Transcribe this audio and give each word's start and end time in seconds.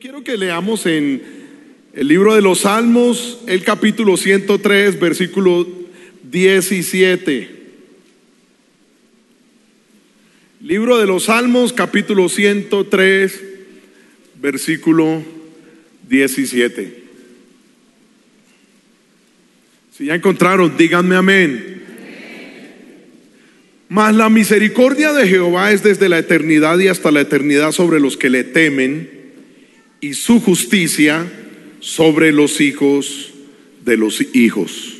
Quiero 0.00 0.24
que 0.24 0.38
leamos 0.38 0.86
en 0.86 1.22
el 1.92 2.08
libro 2.08 2.34
de 2.34 2.40
los 2.40 2.60
Salmos, 2.60 3.40
el 3.46 3.62
capítulo 3.62 4.16
103, 4.16 4.98
versículo 4.98 5.68
17. 6.22 7.50
Libro 10.62 10.96
de 10.96 11.06
los 11.06 11.24
Salmos, 11.24 11.74
capítulo 11.74 12.30
103, 12.30 13.44
versículo 14.40 15.22
17. 16.08 17.02
Si 19.92 20.06
ya 20.06 20.14
encontraron, 20.14 20.78
díganme 20.78 21.14
amén. 21.14 21.82
Mas 23.90 24.16
la 24.16 24.30
misericordia 24.30 25.12
de 25.12 25.28
Jehová 25.28 25.72
es 25.72 25.82
desde 25.82 26.08
la 26.08 26.18
eternidad 26.18 26.78
y 26.78 26.88
hasta 26.88 27.10
la 27.10 27.20
eternidad 27.20 27.72
sobre 27.72 28.00
los 28.00 28.16
que 28.16 28.30
le 28.30 28.44
temen 28.44 29.23
y 30.04 30.12
su 30.12 30.38
justicia 30.38 31.26
sobre 31.80 32.30
los 32.30 32.60
hijos 32.60 33.32
de 33.86 33.96
los 33.96 34.20
hijos. 34.34 34.98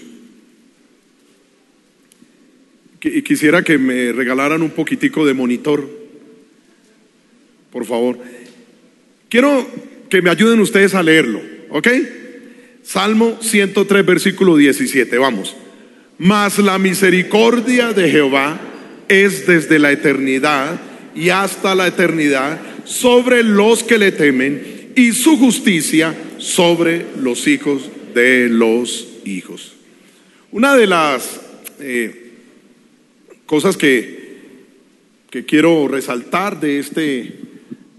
Y 3.02 3.20
quisiera 3.20 3.62
que 3.62 3.76
me 3.76 4.12
regalaran 4.12 4.62
un 4.62 4.70
poquitico 4.70 5.26
de 5.26 5.34
monitor, 5.34 5.86
por 7.70 7.84
favor. 7.84 8.18
Quiero 9.28 9.68
que 10.08 10.22
me 10.22 10.30
ayuden 10.30 10.60
ustedes 10.60 10.94
a 10.94 11.02
leerlo, 11.02 11.42
¿ok? 11.68 11.88
Salmo 12.82 13.36
103, 13.42 14.06
versículo 14.06 14.56
17, 14.56 15.18
vamos. 15.18 15.54
Mas 16.16 16.58
la 16.58 16.78
misericordia 16.78 17.92
de 17.92 18.10
Jehová 18.10 18.58
es 19.08 19.46
desde 19.46 19.78
la 19.78 19.92
eternidad 19.92 20.80
y 21.14 21.28
hasta 21.28 21.74
la 21.74 21.88
eternidad 21.88 22.58
sobre 22.86 23.42
los 23.42 23.82
que 23.82 23.98
le 23.98 24.10
temen 24.10 24.73
y 24.96 25.12
su 25.12 25.36
justicia 25.36 26.14
sobre 26.38 27.06
los 27.20 27.46
hijos 27.46 27.90
de 28.14 28.48
los 28.48 29.08
hijos. 29.24 29.74
Una 30.52 30.76
de 30.76 30.86
las 30.86 31.40
eh, 31.80 32.30
cosas 33.46 33.76
que, 33.76 34.38
que 35.30 35.44
quiero 35.44 35.88
resaltar 35.88 36.60
de 36.60 36.78
este, 36.78 37.34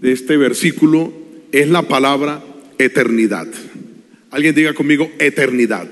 de 0.00 0.12
este 0.12 0.36
versículo 0.36 1.12
es 1.52 1.68
la 1.68 1.82
palabra 1.82 2.42
eternidad. 2.78 3.48
Alguien 4.30 4.54
diga 4.54 4.74
conmigo 4.74 5.10
eternidad. 5.18 5.88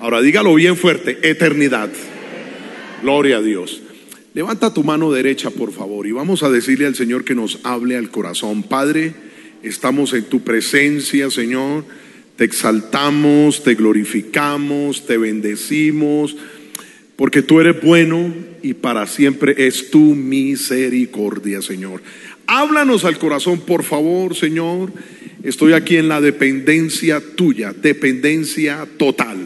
Ahora 0.00 0.20
dígalo 0.20 0.54
bien 0.54 0.76
fuerte, 0.76 1.18
eternidad. 1.22 1.90
Gloria 3.02 3.38
a 3.38 3.42
Dios. 3.42 3.82
Levanta 4.34 4.72
tu 4.74 4.84
mano 4.84 5.10
derecha, 5.10 5.50
por 5.50 5.72
favor, 5.72 6.06
y 6.06 6.12
vamos 6.12 6.42
a 6.42 6.50
decirle 6.50 6.86
al 6.86 6.94
Señor 6.94 7.24
que 7.24 7.34
nos 7.34 7.58
hable 7.62 7.96
al 7.96 8.10
corazón. 8.10 8.62
Padre, 8.62 9.14
Estamos 9.62 10.12
en 10.12 10.24
tu 10.24 10.40
presencia, 10.40 11.30
Señor. 11.30 11.84
Te 12.36 12.44
exaltamos, 12.44 13.64
te 13.64 13.74
glorificamos, 13.74 15.06
te 15.06 15.16
bendecimos, 15.16 16.36
porque 17.16 17.42
tú 17.42 17.60
eres 17.60 17.80
bueno 17.82 18.32
y 18.62 18.74
para 18.74 19.06
siempre 19.06 19.54
es 19.66 19.90
tu 19.90 20.14
misericordia, 20.14 21.62
Señor. 21.62 22.02
Háblanos 22.46 23.04
al 23.04 23.18
corazón, 23.18 23.60
por 23.60 23.82
favor, 23.82 24.36
Señor. 24.36 24.92
Estoy 25.42 25.72
aquí 25.72 25.96
en 25.96 26.08
la 26.08 26.20
dependencia 26.20 27.22
tuya, 27.36 27.72
dependencia 27.72 28.86
total. 28.98 29.38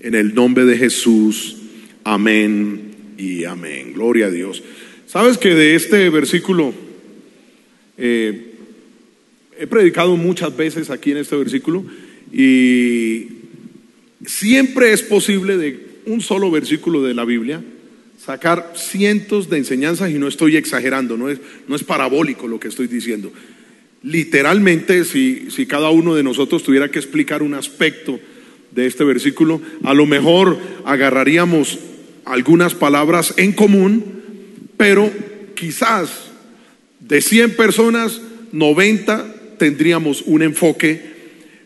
En 0.00 0.14
el 0.14 0.34
nombre 0.34 0.64
de 0.64 0.78
Jesús. 0.78 1.56
Amén 2.04 2.92
y 3.18 3.44
amén. 3.44 3.92
Gloria 3.94 4.26
a 4.26 4.30
Dios. 4.30 4.62
Sabes 5.06 5.38
que 5.38 5.54
de 5.54 5.74
este 5.74 6.08
versículo 6.10 6.72
eh, 7.98 8.51
He 9.58 9.66
predicado 9.66 10.16
muchas 10.16 10.56
veces 10.56 10.90
aquí 10.90 11.10
en 11.10 11.18
este 11.18 11.36
versículo 11.36 11.84
y 12.32 13.28
siempre 14.24 14.92
es 14.92 15.02
posible 15.02 15.56
de 15.56 15.78
un 16.06 16.20
solo 16.20 16.50
versículo 16.50 17.02
de 17.02 17.14
la 17.14 17.24
Biblia 17.24 17.62
sacar 18.24 18.72
cientos 18.76 19.50
de 19.50 19.58
enseñanzas 19.58 20.10
y 20.10 20.14
no 20.14 20.28
estoy 20.28 20.56
exagerando, 20.56 21.16
no 21.16 21.28
es, 21.28 21.38
no 21.68 21.76
es 21.76 21.84
parabólico 21.84 22.46
lo 22.46 22.60
que 22.60 22.68
estoy 22.68 22.86
diciendo. 22.86 23.32
Literalmente, 24.02 25.04
si, 25.04 25.50
si 25.50 25.66
cada 25.66 25.90
uno 25.90 26.14
de 26.14 26.22
nosotros 26.22 26.62
tuviera 26.62 26.90
que 26.90 26.98
explicar 26.98 27.42
un 27.42 27.54
aspecto 27.54 28.18
de 28.70 28.86
este 28.86 29.04
versículo, 29.04 29.60
a 29.84 29.92
lo 29.92 30.06
mejor 30.06 30.58
agarraríamos 30.84 31.78
algunas 32.24 32.74
palabras 32.74 33.34
en 33.36 33.52
común, 33.52 34.04
pero 34.76 35.10
quizás 35.54 36.30
de 37.00 37.20
100 37.20 37.56
personas, 37.56 38.20
90 38.52 39.41
tendríamos 39.62 40.22
un 40.26 40.42
enfoque 40.42 41.00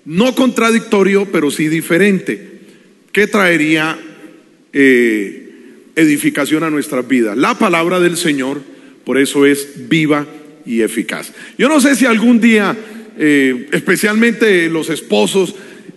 no 0.04 0.34
contradictorio, 0.34 1.26
pero 1.32 1.50
sí 1.50 1.68
diferente, 1.68 2.46
que 3.10 3.26
traería 3.26 3.98
eh, 4.74 5.92
edificación 5.96 6.62
a 6.62 6.68
nuestras 6.68 7.08
vidas. 7.08 7.38
La 7.38 7.58
palabra 7.58 7.98
del 7.98 8.18
Señor, 8.18 8.60
por 9.02 9.16
eso 9.16 9.46
es 9.46 9.88
viva 9.88 10.26
y 10.66 10.82
eficaz. 10.82 11.32
Yo 11.56 11.70
no 11.70 11.80
sé 11.80 11.96
si 11.96 12.04
algún 12.04 12.38
día, 12.38 12.76
eh, 13.18 13.66
especialmente 13.72 14.68
los 14.68 14.90
esposos, 14.90 15.54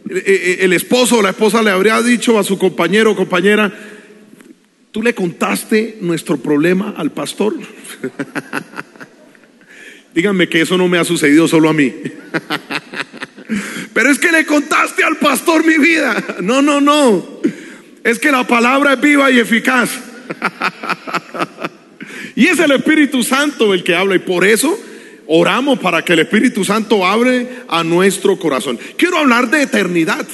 eh, 0.10 0.60
el 0.62 0.72
esposo 0.72 1.18
o 1.18 1.22
la 1.22 1.32
esposa 1.32 1.62
le 1.62 1.72
habría 1.72 2.02
dicho 2.02 2.40
a 2.40 2.46
su 2.46 2.58
compañero 2.58 3.12
o 3.12 3.16
compañera, 3.18 3.78
¿tú 4.94 5.04
le 5.04 5.14
contaste 5.14 5.98
nuestro 6.00 6.38
problema 6.38 6.94
al 6.96 7.12
pastor? 7.12 7.56
Díganme 10.20 10.50
que 10.50 10.60
eso 10.60 10.78
no 10.78 10.90
me 10.90 10.98
ha 10.98 11.06
sucedido 11.06 11.48
solo 11.48 11.70
a 11.70 11.74
mí. 11.74 11.94
Pero 13.94 14.12
es 14.12 14.20
que 14.20 14.34
le 14.34 14.46
contaste 14.46 15.02
al 15.02 15.16
pastor 15.16 15.66
mi 15.66 15.78
vida. 15.78 16.22
No, 16.42 16.62
no, 16.62 16.82
no. 16.82 17.26
Es 18.04 18.20
que 18.20 18.30
la 18.30 18.46
palabra 18.46 18.96
es 18.96 19.00
viva 19.00 19.32
y 19.32 19.40
eficaz. 19.40 19.92
Y 22.36 22.48
es 22.48 22.60
el 22.60 22.72
Espíritu 22.72 23.24
Santo 23.24 23.74
el 23.74 23.84
que 23.84 23.96
habla 23.96 24.16
y 24.16 24.20
por 24.20 24.46
eso 24.46 24.78
oramos 25.28 25.80
para 25.80 26.04
que 26.04 26.14
el 26.14 26.20
Espíritu 26.20 26.66
Santo 26.66 27.06
abre 27.06 27.48
a 27.70 27.84
nuestro 27.84 28.38
corazón. 28.38 28.78
Quiero 28.98 29.20
hablar 29.20 29.50
de 29.50 29.62
eternidad. 29.62 30.28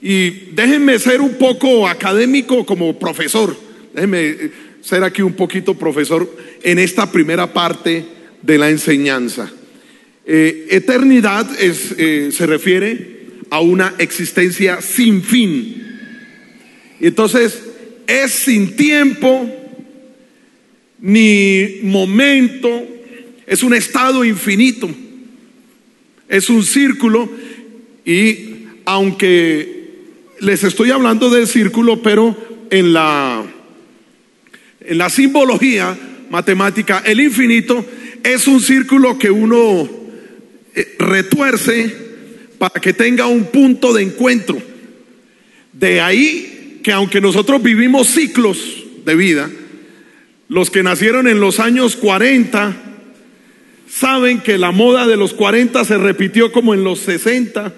Y 0.00 0.52
déjenme 0.52 1.00
ser 1.00 1.20
un 1.20 1.34
poco 1.34 1.88
académico 1.88 2.64
como 2.64 2.96
profesor. 2.96 3.56
Déjenme 3.92 4.52
ser 4.82 5.02
aquí 5.02 5.22
un 5.22 5.34
poquito 5.34 5.74
profesor 5.74 6.28
en 6.62 6.78
esta 6.78 7.10
primera 7.10 7.52
parte 7.52 8.19
de 8.42 8.58
la 8.58 8.70
enseñanza. 8.70 9.50
Eh, 10.26 10.68
eternidad 10.70 11.48
es, 11.60 11.94
eh, 11.98 12.30
se 12.32 12.46
refiere 12.46 13.20
a 13.50 13.60
una 13.60 13.94
existencia 13.98 14.80
sin 14.80 15.22
fin. 15.22 15.98
Entonces, 17.00 17.62
es 18.06 18.30
sin 18.32 18.76
tiempo 18.76 19.50
ni 21.00 21.80
momento, 21.82 22.86
es 23.46 23.62
un 23.62 23.74
estado 23.74 24.24
infinito, 24.24 24.90
es 26.28 26.50
un 26.50 26.62
círculo 26.62 27.30
y 28.04 28.66
aunque 28.84 29.80
les 30.40 30.64
estoy 30.64 30.90
hablando 30.90 31.30
del 31.30 31.46
círculo, 31.46 32.02
pero 32.02 32.36
en 32.70 32.92
la, 32.92 33.44
en 34.80 34.98
la 34.98 35.10
simbología 35.10 35.96
matemática, 36.30 37.02
el 37.04 37.20
infinito 37.20 37.84
es 38.24 38.46
un 38.46 38.60
círculo 38.60 39.18
que 39.18 39.30
uno 39.30 39.88
eh, 40.74 40.96
retuerce 40.98 41.94
para 42.58 42.80
que 42.80 42.92
tenga 42.92 43.26
un 43.26 43.44
punto 43.46 43.92
de 43.92 44.02
encuentro. 44.02 44.60
De 45.72 46.00
ahí 46.00 46.80
que 46.82 46.92
aunque 46.92 47.20
nosotros 47.20 47.62
vivimos 47.62 48.08
ciclos 48.08 48.84
de 49.04 49.14
vida, 49.14 49.50
los 50.48 50.70
que 50.70 50.82
nacieron 50.82 51.28
en 51.28 51.40
los 51.40 51.60
años 51.60 51.96
40 51.96 52.76
saben 53.88 54.40
que 54.40 54.58
la 54.58 54.70
moda 54.70 55.06
de 55.06 55.16
los 55.16 55.34
40 55.34 55.84
se 55.84 55.98
repitió 55.98 56.52
como 56.52 56.74
en 56.74 56.84
los 56.84 57.00
60 57.00 57.72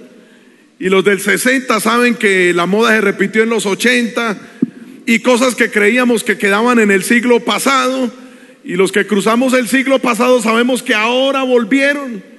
y 0.79 0.89
los 0.89 1.05
del 1.05 1.21
60 1.21 1.81
saben 1.81 2.15
que 2.15 2.53
la 2.53 2.67
moda 2.67 2.91
se 2.91 3.01
repitió 3.01 3.43
en 3.43 3.51
los 3.51 3.67
80 3.67 4.39
y 5.07 5.21
cosas 5.21 5.55
que 5.55 5.71
creíamos 5.71 6.25
que 6.25 6.39
quedaban 6.39 6.79
en 6.79 6.91
el 6.91 7.03
siglo 7.03 7.41
pasado 7.41 8.13
y 8.65 8.75
los 8.77 8.93
que 8.93 9.07
cruzamos 9.07 9.53
el 9.55 9.69
siglo 9.69 9.99
pasado 9.99 10.41
sabemos 10.41 10.83
que 10.83 10.95
ahora 10.95 11.43
volvieron. 11.43 12.33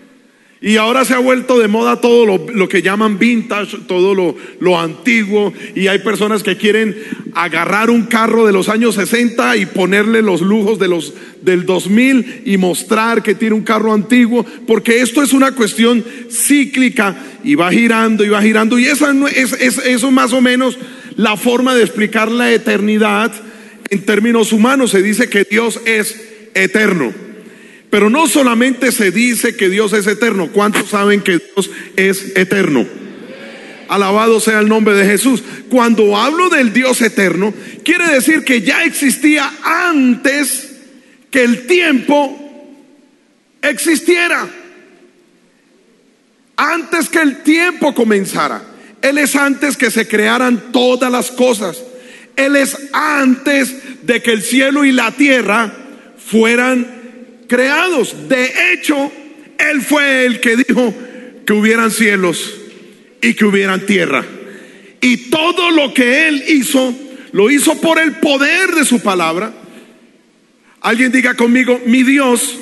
Y 0.66 0.78
ahora 0.78 1.04
se 1.04 1.14
ha 1.14 1.20
vuelto 1.20 1.60
de 1.60 1.68
moda 1.68 2.00
todo 2.00 2.25
lo, 2.25 2.70
que 2.70 2.81
llaman 2.81 3.20
vintage, 3.20 3.80
todo 3.86 4.16
lo, 4.16 4.38
lo, 4.62 4.80
antiguo. 4.80 5.52
Y 5.75 5.88
hay 5.88 6.00
personas 6.00 6.42
que 6.42 6.56
quieren 6.56 6.96
agarrar 7.34 7.90
un 7.90 8.04
carro 8.04 8.46
de 8.46 8.54
los 8.54 8.70
años 8.70 8.96
60 8.96 9.58
y 9.58 9.66
ponerle 9.66 10.22
los 10.22 10.40
lujos 10.40 10.80
de 10.80 10.88
los, 10.88 11.14
del 11.42 11.66
2000 11.66 12.44
y 12.46 12.56
mostrar 12.56 13.22
que 13.22 13.36
tiene 13.36 13.56
un 13.56 13.64
carro 13.64 13.92
antiguo. 13.92 14.46
Porque 14.66 15.02
esto 15.02 15.22
es 15.22 15.34
una 15.34 15.52
cuestión 15.52 16.02
cíclica 16.31 17.14
y 17.44 17.56
va 17.56 17.69
girando 17.69 18.24
y 18.24 18.30
va 18.30 18.42
girando. 18.42 18.80
Y 18.80 18.86
esa 18.86 19.14
es, 19.36 19.52
es, 19.52 19.80
eso 19.80 20.12
más 20.12 20.31
o 20.31 20.40
menos 20.40 20.78
la 21.18 21.36
forma 21.36 21.76
de 21.76 21.84
explicar 21.84 22.31
la 22.31 22.54
eternidad 22.54 23.34
en 23.94 24.01
términos 24.01 24.51
humanos 24.51 24.90
se 24.90 25.04
dice 25.04 25.30
que 25.30 25.44
Dios 25.44 25.80
es 25.86 26.19
eterno. 26.56 27.13
Pero 27.92 28.10
no 28.10 28.28
solamente 28.28 28.92
se 28.92 29.12
dice 29.12 29.56
que 29.56 29.69
Dios 29.69 29.94
es 29.94 30.07
eterno, 30.07 30.50
¿cuántos 30.51 30.90
saben 30.90 31.22
que 31.22 31.38
Dios 31.38 31.69
es 31.95 32.36
eterno? 32.36 32.88
Alabado 33.90 34.40
sea 34.40 34.62
el 34.62 34.68
nombre 34.68 34.95
de 34.95 35.06
Jesús. 35.06 35.44
Cuando 35.69 36.18
hablo 36.18 36.50
del 36.50 36.74
Dios 36.74 37.01
eterno, 37.01 37.54
quiere 37.86 38.07
decir 38.07 38.44
que 38.44 38.63
ya 38.63 38.84
existía 38.84 39.51
antes 39.62 40.72
que 41.30 41.44
el 41.44 41.68
tiempo 41.68 42.72
existiera. 43.62 44.50
Antes 46.57 47.10
que 47.10 47.19
el 47.19 47.44
tiempo 47.44 47.94
comenzara. 47.94 48.63
Él 49.04 49.19
es 49.19 49.36
antes 49.36 49.78
que 49.78 49.92
se 49.92 50.07
crearan 50.07 50.72
todas 50.72 51.12
las 51.12 51.30
cosas. 51.30 51.84
Él 52.36 52.56
es 52.56 52.75
antes 52.94 53.82
de 54.06 54.22
que 54.22 54.32
el 54.32 54.42
cielo 54.42 54.86
y 54.86 54.92
la 54.92 55.12
tierra 55.12 55.72
fueran 56.18 56.88
creados. 57.48 58.28
De 58.28 58.52
hecho, 58.74 59.12
Él 59.58 59.82
fue 59.82 60.26
el 60.26 60.40
que 60.40 60.58
dijo 60.58 60.94
que 61.46 61.54
hubieran 61.54 61.92
cielos 61.92 62.56
y 63.22 63.34
que 63.34 63.46
hubieran 63.46 63.86
tierra. 63.86 64.26
Y 65.02 65.30
todo 65.30 65.72
lo 65.72 65.94
que 65.94 66.28
Él 66.28 66.44
hizo, 66.48 66.94
lo 67.32 67.50
hizo 67.50 67.80
por 67.82 68.00
el 68.00 68.14
poder 68.14 68.72
de 68.72 68.86
su 68.86 69.02
palabra. 69.02 69.54
Alguien 70.82 71.12
diga 71.12 71.36
conmigo, 71.36 71.82
mi 71.86 72.04
Dios, 72.04 72.58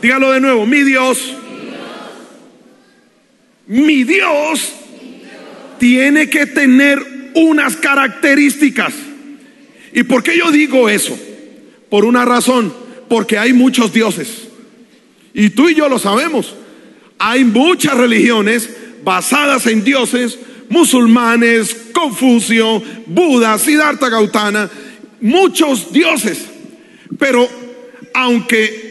dígalo 0.00 0.32
de 0.32 0.40
nuevo, 0.40 0.66
mi 0.66 0.82
Dios, 0.82 1.34
mi 3.66 4.04
Dios 4.04 4.72
tiene 5.78 6.30
que 6.30 6.46
tener 6.46 7.30
unas 7.34 7.76
características. 7.76 8.94
¿Y 9.92 10.02
por 10.04 10.22
qué 10.22 10.36
yo 10.36 10.50
digo 10.50 10.88
eso? 10.88 11.18
Por 11.88 12.04
una 12.04 12.24
razón, 12.24 12.72
porque 13.08 13.38
hay 13.38 13.52
muchos 13.52 13.92
dioses. 13.92 14.48
Y 15.32 15.50
tú 15.50 15.68
y 15.68 15.74
yo 15.74 15.88
lo 15.88 15.98
sabemos. 15.98 16.54
Hay 17.18 17.44
muchas 17.44 17.96
religiones 17.96 18.70
basadas 19.04 19.66
en 19.66 19.84
dioses, 19.84 20.38
musulmanes, 20.68 21.76
Confucio, 21.92 22.82
Buda, 23.06 23.58
Siddhartha 23.58 24.08
Gautama, 24.08 24.68
muchos 25.20 25.92
dioses. 25.92 26.44
Pero 27.18 27.48
aunque 28.14 28.86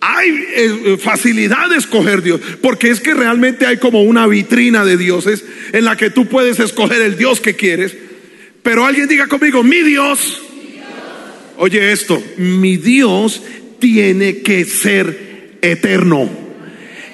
hay 0.00 0.44
eh, 0.54 0.96
facilidad 0.98 1.68
de 1.68 1.76
escoger 1.76 2.22
Dios, 2.22 2.40
porque 2.62 2.90
es 2.90 3.00
que 3.00 3.14
realmente 3.14 3.66
hay 3.66 3.76
como 3.76 4.02
una 4.02 4.26
vitrina 4.26 4.84
de 4.84 4.96
dioses 4.96 5.44
en 5.72 5.84
la 5.84 5.96
que 5.96 6.10
tú 6.10 6.26
puedes 6.26 6.58
escoger 6.58 7.02
el 7.02 7.16
Dios 7.16 7.40
que 7.40 7.54
quieres, 7.54 7.96
pero 8.62 8.84
alguien 8.84 9.08
diga 9.08 9.26
conmigo, 9.26 9.62
mi 9.62 9.82
Dios, 9.82 10.42
oye 11.56 11.92
esto, 11.92 12.22
mi 12.36 12.76
Dios 12.76 13.42
tiene 13.78 14.42
que 14.42 14.64
ser 14.64 15.58
eterno 15.62 16.40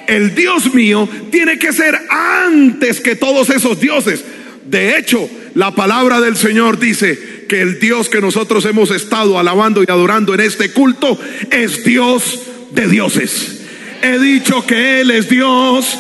el 0.07 0.35
Dios 0.35 0.73
mío 0.73 1.09
tiene 1.31 1.59
que 1.59 1.73
ser 1.73 1.99
antes 2.09 3.01
que 3.01 3.17
todos 3.17 3.51
esos 3.51 3.81
dioses. 3.81 4.25
De 4.65 4.99
hecho, 4.99 5.29
la 5.55 5.75
palabra 5.75 6.21
del 6.21 6.37
Señor 6.37 6.79
dice 6.79 7.45
que 7.49 7.61
el 7.61 7.79
Dios 7.79 8.09
que 8.09 8.21
nosotros 8.21 8.65
hemos 8.65 8.91
estado 8.91 9.39
alabando 9.39 9.83
y 9.83 9.91
adorando 9.91 10.35
en 10.35 10.41
este 10.41 10.73
culto 10.73 11.19
es 11.51 11.85
Dios 11.85 12.43
de 12.73 12.89
dioses. 12.89 13.61
He 14.03 14.19
dicho 14.19 14.67
que 14.67 15.01
Él 15.01 15.11
es 15.11 15.29
Dios 15.29 15.99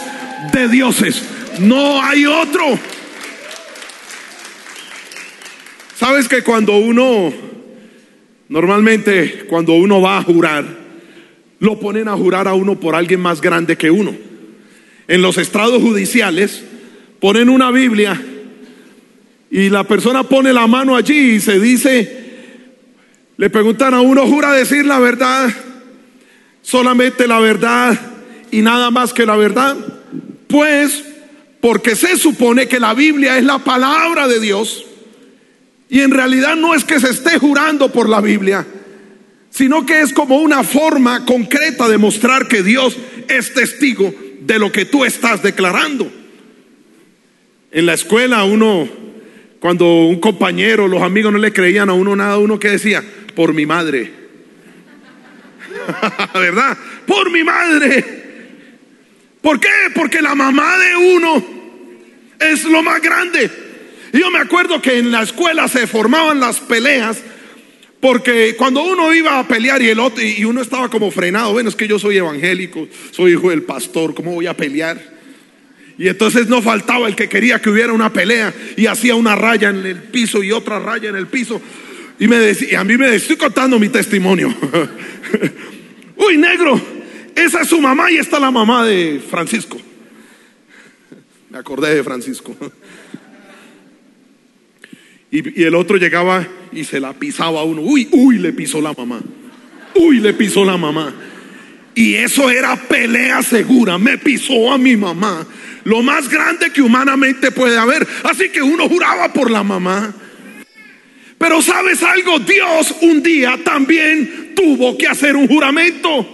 de 0.52 0.68
dioses. 0.68 1.22
No 1.60 2.02
hay 2.02 2.26
otro. 2.26 2.78
Sabes 5.98 6.28
que 6.28 6.42
cuando 6.42 6.76
uno, 6.76 7.32
normalmente 8.50 9.46
cuando 9.48 9.72
uno 9.72 10.02
va 10.02 10.18
a 10.18 10.22
jurar, 10.22 10.66
lo 11.58 11.80
ponen 11.80 12.06
a 12.06 12.16
jurar 12.18 12.46
a 12.46 12.52
uno 12.52 12.78
por 12.78 12.94
alguien 12.94 13.20
más 13.20 13.40
grande 13.40 13.78
que 13.78 13.90
uno. 13.90 14.14
En 15.08 15.22
los 15.22 15.38
estrados 15.38 15.80
judiciales 15.80 16.62
ponen 17.18 17.48
una 17.48 17.70
Biblia 17.70 18.20
y 19.50 19.70
la 19.70 19.84
persona 19.84 20.24
pone 20.24 20.52
la 20.52 20.66
mano 20.66 20.96
allí 20.96 21.36
y 21.36 21.40
se 21.40 21.58
dice, 21.58 22.24
le 23.38 23.48
preguntan 23.48 23.94
a 23.94 24.02
uno, 24.02 24.26
¿jura 24.26 24.52
decir 24.52 24.84
la 24.84 24.98
verdad? 24.98 25.50
Solamente 26.60 27.26
la 27.26 27.40
verdad 27.40 27.98
y 28.50 28.60
nada 28.60 28.90
más 28.90 29.14
que 29.14 29.24
la 29.24 29.36
verdad. 29.36 29.74
Pues, 30.46 31.02
porque 31.62 31.96
se 31.96 32.18
supone 32.18 32.68
que 32.68 32.80
la 32.80 32.92
Biblia 32.92 33.38
es 33.38 33.44
la 33.44 33.60
palabra 33.60 34.28
de 34.28 34.40
Dios 34.40 34.84
y 35.88 36.00
en 36.00 36.10
realidad 36.10 36.56
no 36.56 36.74
es 36.74 36.84
que 36.84 37.00
se 37.00 37.10
esté 37.10 37.38
jurando 37.38 37.92
por 37.92 38.08
la 38.08 38.20
Biblia, 38.20 38.66
sino 39.50 39.86
que 39.86 40.00
es 40.00 40.12
como 40.12 40.38
una 40.38 40.64
forma 40.64 41.24
concreta 41.24 41.88
de 41.88 41.98
mostrar 41.98 42.48
que 42.48 42.62
Dios 42.62 42.96
es 43.28 43.54
testigo 43.54 44.12
de 44.40 44.58
lo 44.58 44.72
que 44.72 44.84
tú 44.84 45.04
estás 45.04 45.42
declarando. 45.42 46.10
En 47.70 47.86
la 47.86 47.94
escuela 47.94 48.44
uno, 48.44 48.88
cuando 49.60 50.06
un 50.06 50.20
compañero, 50.20 50.88
los 50.88 51.02
amigos 51.02 51.32
no 51.32 51.38
le 51.38 51.52
creían 51.52 51.88
a 51.88 51.94
uno 51.94 52.16
nada, 52.16 52.38
uno 52.38 52.58
que 52.58 52.70
decía, 52.70 53.02
por 53.34 53.54
mi 53.54 53.66
madre. 53.66 54.12
¿Verdad? 56.34 56.76
Por 57.06 57.30
mi 57.30 57.44
madre. 57.44 58.04
¿Por 59.40 59.60
qué? 59.60 59.68
Porque 59.94 60.20
la 60.20 60.34
mamá 60.34 60.76
de 60.78 60.96
uno 60.96 61.46
es 62.40 62.64
lo 62.64 62.82
más 62.82 63.00
grande. 63.00 63.65
Yo 64.12 64.30
me 64.30 64.38
acuerdo 64.38 64.80
que 64.80 64.98
en 64.98 65.10
la 65.10 65.22
escuela 65.22 65.68
se 65.68 65.86
formaban 65.86 66.40
las 66.40 66.60
peleas 66.60 67.22
porque 68.00 68.54
cuando 68.56 68.82
uno 68.82 69.12
iba 69.14 69.38
a 69.38 69.48
pelear 69.48 69.82
y 69.82 69.88
el 69.88 69.98
otro, 69.98 70.22
y 70.22 70.44
uno 70.44 70.60
estaba 70.60 70.88
como 70.88 71.10
frenado, 71.10 71.52
bueno, 71.52 71.68
es 71.68 71.76
que 71.76 71.88
yo 71.88 71.98
soy 71.98 72.18
evangélico, 72.18 72.86
soy 73.10 73.32
hijo 73.32 73.50
del 73.50 73.62
pastor, 73.62 74.14
¿cómo 74.14 74.34
voy 74.34 74.46
a 74.46 74.56
pelear? 74.56 75.16
Y 75.98 76.08
entonces 76.08 76.46
no 76.48 76.60
faltaba 76.60 77.08
el 77.08 77.16
que 77.16 77.28
quería 77.28 77.60
que 77.60 77.70
hubiera 77.70 77.92
una 77.92 78.12
pelea 78.12 78.52
y 78.76 78.86
hacía 78.86 79.14
una 79.14 79.34
raya 79.34 79.70
en 79.70 79.84
el 79.84 79.96
piso 79.96 80.42
y 80.42 80.52
otra 80.52 80.78
raya 80.78 81.08
en 81.08 81.16
el 81.16 81.26
piso. 81.26 81.60
Y 82.18 82.28
me 82.28 82.36
decía, 82.36 82.80
a 82.80 82.84
mí 82.84 82.96
me 82.96 83.06
decía, 83.06 83.34
estoy 83.34 83.36
contando 83.36 83.78
mi 83.78 83.88
testimonio. 83.88 84.54
Uy, 86.16 86.36
negro, 86.36 86.80
esa 87.34 87.62
es 87.62 87.68
su 87.68 87.80
mamá 87.80 88.10
y 88.10 88.18
esta 88.18 88.38
la 88.38 88.50
mamá 88.50 88.86
de 88.86 89.20
Francisco. 89.28 89.78
Me 91.50 91.58
acordé 91.58 91.94
de 91.94 92.04
Francisco. 92.04 92.54
Y, 95.30 95.62
el 95.62 95.74
otro 95.74 95.96
llegaba 95.96 96.46
y 96.72 96.84
se 96.84 97.00
la 97.00 97.12
pisaba 97.12 97.60
a 97.60 97.64
uno. 97.64 97.82
Uy, 97.82 98.08
uy, 98.12 98.38
le 98.38 98.52
pisó 98.52 98.80
la 98.80 98.92
mamá. 98.92 99.20
Uy, 99.94 100.20
le 100.20 100.34
pisó 100.34 100.64
la 100.64 100.76
mamá. 100.76 101.14
Y 101.94 102.14
eso 102.14 102.50
era 102.50 102.76
pelea 102.76 103.42
segura. 103.42 103.98
Me 103.98 104.18
pisó 104.18 104.72
a 104.72 104.78
mi 104.78 104.96
mamá. 104.96 105.46
Lo 105.84 106.02
más 106.02 106.28
grande 106.28 106.70
que 106.70 106.82
humanamente 106.82 107.50
puede 107.50 107.78
haber. 107.78 108.06
Así 108.24 108.50
que 108.50 108.62
uno 108.62 108.88
juraba 108.88 109.32
por 109.32 109.50
la 109.50 109.62
mamá. 109.62 110.14
Pero 111.38 111.60
sabes 111.60 112.02
algo, 112.02 112.38
Dios 112.38 112.94
un 113.02 113.22
día 113.22 113.58
también 113.62 114.52
tuvo 114.54 114.96
que 114.96 115.06
hacer 115.06 115.36
un 115.36 115.46
juramento. 115.46 116.26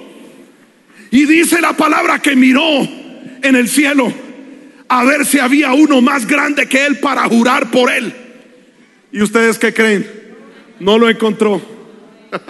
Y 1.10 1.26
dice 1.26 1.60
la 1.60 1.76
palabra 1.76 2.20
que 2.20 2.36
miró 2.36 2.88
en 3.42 3.56
el 3.56 3.68
cielo 3.68 4.12
a 4.88 5.04
ver 5.04 5.26
si 5.26 5.38
había 5.38 5.72
uno 5.72 6.00
más 6.00 6.26
grande 6.26 6.68
que 6.68 6.86
él 6.86 6.98
para 6.98 7.24
jurar 7.24 7.70
por 7.70 7.90
él. 7.90 8.12
¿Y 9.12 9.20
ustedes 9.20 9.58
qué 9.58 9.74
creen? 9.74 10.10
No 10.80 10.98
lo 10.98 11.08
encontró. 11.08 11.60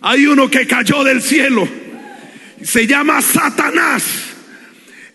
Hay 0.00 0.26
uno 0.26 0.48
que 0.48 0.66
cayó 0.66 1.04
del 1.04 1.20
cielo. 1.20 1.68
Se 2.62 2.86
llama 2.86 3.20
Satanás. 3.20 4.04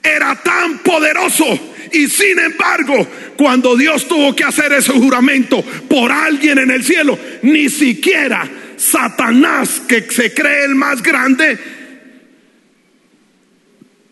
Era 0.04 0.36
tan 0.36 0.80
poderoso. 0.80 1.46
Y 1.94 2.08
sin 2.08 2.38
embargo, 2.40 3.08
cuando 3.38 3.78
Dios 3.78 4.08
tuvo 4.08 4.36
que 4.36 4.44
hacer 4.44 4.74
ese 4.74 4.92
juramento 4.92 5.62
por 5.62 6.12
alguien 6.12 6.60
en 6.60 6.72
el 6.72 6.84
cielo, 6.84 7.18
ni 7.44 7.70
siquiera 7.70 8.50
Satanás, 8.76 9.82
que 9.88 10.02
se 10.02 10.34
cree 10.34 10.66
el 10.66 10.76
más 10.76 11.02
grande, 11.02 11.58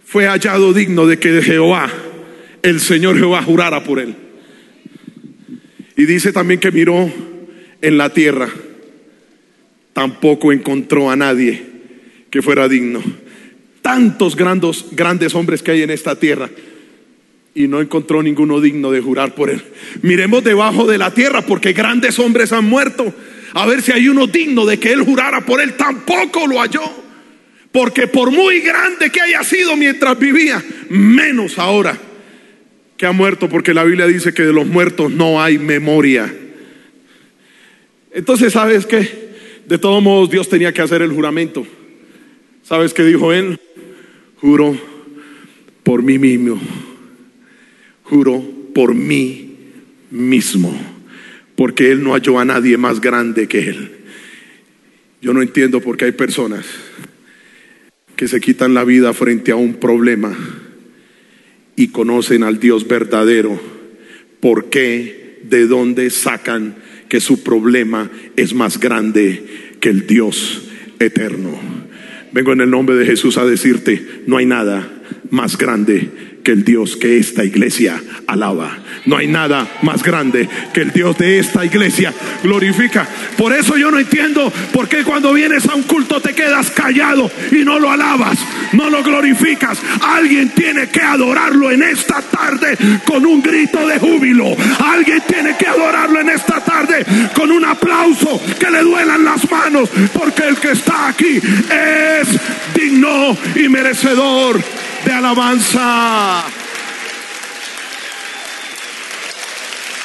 fue 0.05 0.27
hallado 0.27 0.71
digno 0.71 1.05
de 1.05 1.19
que 1.19 1.41
Jehová, 1.41 1.91
el 2.61 2.79
Señor 2.79 3.17
Jehová, 3.17 3.43
jurara 3.43 3.83
por 3.83 3.99
él. 3.99 4.25
Y 5.97 6.05
dice 6.05 6.33
también 6.33 6.59
que 6.59 6.71
miró 6.71 7.09
en 7.81 7.97
la 7.97 8.09
tierra. 8.09 8.49
Tampoco 9.93 10.51
encontró 10.51 11.09
a 11.09 11.15
nadie 11.15 11.63
que 12.29 12.41
fuera 12.41 12.67
digno. 12.67 13.01
Tantos 13.81 14.35
grandes, 14.35 14.85
grandes 14.91 15.35
hombres 15.35 15.63
que 15.63 15.71
hay 15.71 15.83
en 15.83 15.91
esta 15.91 16.19
tierra. 16.19 16.49
Y 17.53 17.67
no 17.69 17.79
encontró 17.79 18.21
ninguno 18.21 18.59
digno 18.59 18.91
de 18.91 18.99
jurar 18.99 19.35
por 19.35 19.49
él. 19.49 19.63
Miremos 20.01 20.43
debajo 20.43 20.85
de 20.85 20.97
la 20.97 21.13
tierra 21.13 21.43
porque 21.43 21.71
grandes 21.71 22.19
hombres 22.19 22.51
han 22.51 22.65
muerto. 22.65 23.13
A 23.53 23.65
ver 23.65 23.81
si 23.81 23.93
hay 23.93 24.09
uno 24.09 24.27
digno 24.27 24.65
de 24.65 24.77
que 24.77 24.91
él 24.91 25.01
jurara 25.01 25.45
por 25.45 25.61
él. 25.61 25.75
Tampoco 25.75 26.45
lo 26.45 26.59
halló. 26.59 26.83
Porque 27.71 28.07
por 28.07 28.31
muy 28.31 28.59
grande 28.59 29.09
que 29.09 29.21
haya 29.21 29.43
sido 29.43 29.77
mientras 29.77 30.19
vivía, 30.19 30.61
menos 30.89 31.57
ahora 31.57 31.97
ha 33.05 33.12
muerto, 33.12 33.50
porque 33.50 33.74
la 33.74 33.83
Biblia 33.83 34.07
dice 34.07 34.33
que 34.33 34.43
de 34.43 34.53
los 34.53 34.67
muertos 34.67 35.12
no 35.12 35.41
hay 35.41 35.57
memoria. 35.57 36.33
Entonces, 38.12 38.53
¿sabes 38.53 38.85
qué? 38.85 39.25
De 39.67 39.77
todos 39.77 40.01
modos, 40.01 40.29
Dios 40.29 40.47
tenía 40.50 40.74
que 40.74 40.81
hacer 40.81 41.01
el 41.01 41.12
juramento. 41.12 41.65
¿Sabes 42.63 42.93
qué 42.93 43.03
dijo 43.03 43.33
él? 43.33 43.59
Juro 44.38 44.77
por 45.83 46.03
mí 46.03 46.17
mismo. 46.17 46.59
Juro 48.03 48.43
por 48.74 48.93
mí 48.93 49.55
mismo. 50.12 50.75
Porque 51.55 51.91
él 51.91 52.03
no 52.03 52.13
halló 52.13 52.39
a 52.39 52.45
nadie 52.45 52.77
más 52.77 53.01
grande 53.01 53.47
que 53.47 53.69
él. 53.69 53.91
Yo 55.21 55.33
no 55.33 55.41
entiendo 55.41 55.81
por 55.81 55.97
qué 55.97 56.05
hay 56.05 56.12
personas 56.12 56.65
que 58.15 58.27
se 58.27 58.39
quitan 58.39 58.74
la 58.74 58.83
vida 58.83 59.13
frente 59.13 59.51
a 59.51 59.55
un 59.55 59.75
problema 59.75 60.38
y 61.75 61.89
conocen 61.89 62.44
al 62.44 62.60
Dios 62.60 62.88
verdadero. 62.88 63.60
¿Por 64.39 64.70
qué? 64.70 65.39
¿De 65.44 65.67
dónde 65.67 66.10
sacan 66.10 66.75
que 67.10 67.20
su 67.20 67.44
problema 67.44 68.10
es 68.36 68.53
más 68.53 68.79
grande 68.79 69.44
que 69.79 69.89
el 69.89 70.08
Dios 70.08 70.63
eterno? 71.00 71.58
Vengo 72.32 72.53
en 72.53 72.62
el 72.62 72.70
nombre 72.70 72.96
de 72.96 73.05
Jesús 73.05 73.38
a 73.38 73.46
decirte, 73.46 74.24
no 74.27 74.38
hay 74.38 74.46
nada 74.46 75.03
más 75.29 75.58
grande 75.58 76.34
que 76.45 76.51
el 76.51 76.63
Dios 76.63 76.95
que 76.95 77.17
esta 77.17 77.43
iglesia 77.43 78.01
alaba. 78.27 78.77
No 79.05 79.17
hay 79.17 79.27
nada 79.27 79.67
más 79.81 80.03
grande 80.03 80.47
que 80.73 80.81
el 80.81 80.91
Dios 80.91 81.17
de 81.17 81.39
esta 81.39 81.65
iglesia 81.65 82.13
glorifica. 82.43 83.07
Por 83.35 83.51
eso 83.51 83.75
yo 83.77 83.89
no 83.89 83.97
entiendo 83.97 84.53
por 84.71 84.87
qué 84.87 85.03
cuando 85.03 85.33
vienes 85.33 85.67
a 85.67 85.73
un 85.73 85.83
culto 85.83 86.21
te 86.21 86.33
quedas 86.33 86.69
callado 86.69 87.29
y 87.51 87.65
no 87.65 87.79
lo 87.79 87.89
alabas, 87.89 88.37
no 88.73 88.91
lo 88.91 89.03
glorificas. 89.03 89.79
Alguien 90.01 90.49
tiene 90.49 90.87
que 90.89 91.01
adorarlo 91.01 91.71
en 91.71 91.81
esta 91.81 92.21
tarde 92.21 92.77
con 93.05 93.25
un 93.25 93.41
grito 93.41 93.85
de 93.87 93.97
júbilo. 93.97 94.55
Alguien 94.79 95.23
tiene 95.27 95.57
que 95.57 95.67
adorarlo 95.67 96.21
en 96.21 96.29
esta 96.29 96.63
tarde 96.63 97.03
con 97.33 97.51
un 97.51 97.65
aplauso 97.65 98.39
que 98.59 98.69
le 98.69 98.83
duelan 98.83 99.25
las 99.25 99.49
manos 99.49 99.89
porque 100.13 100.47
el 100.47 100.57
que 100.57 100.71
está 100.73 101.07
aquí 101.07 101.37
es 101.37 102.27
digno 102.75 103.35
y 103.55 103.67
merecedor 103.67 104.61
de 105.05 105.12
alabanza. 105.12 106.43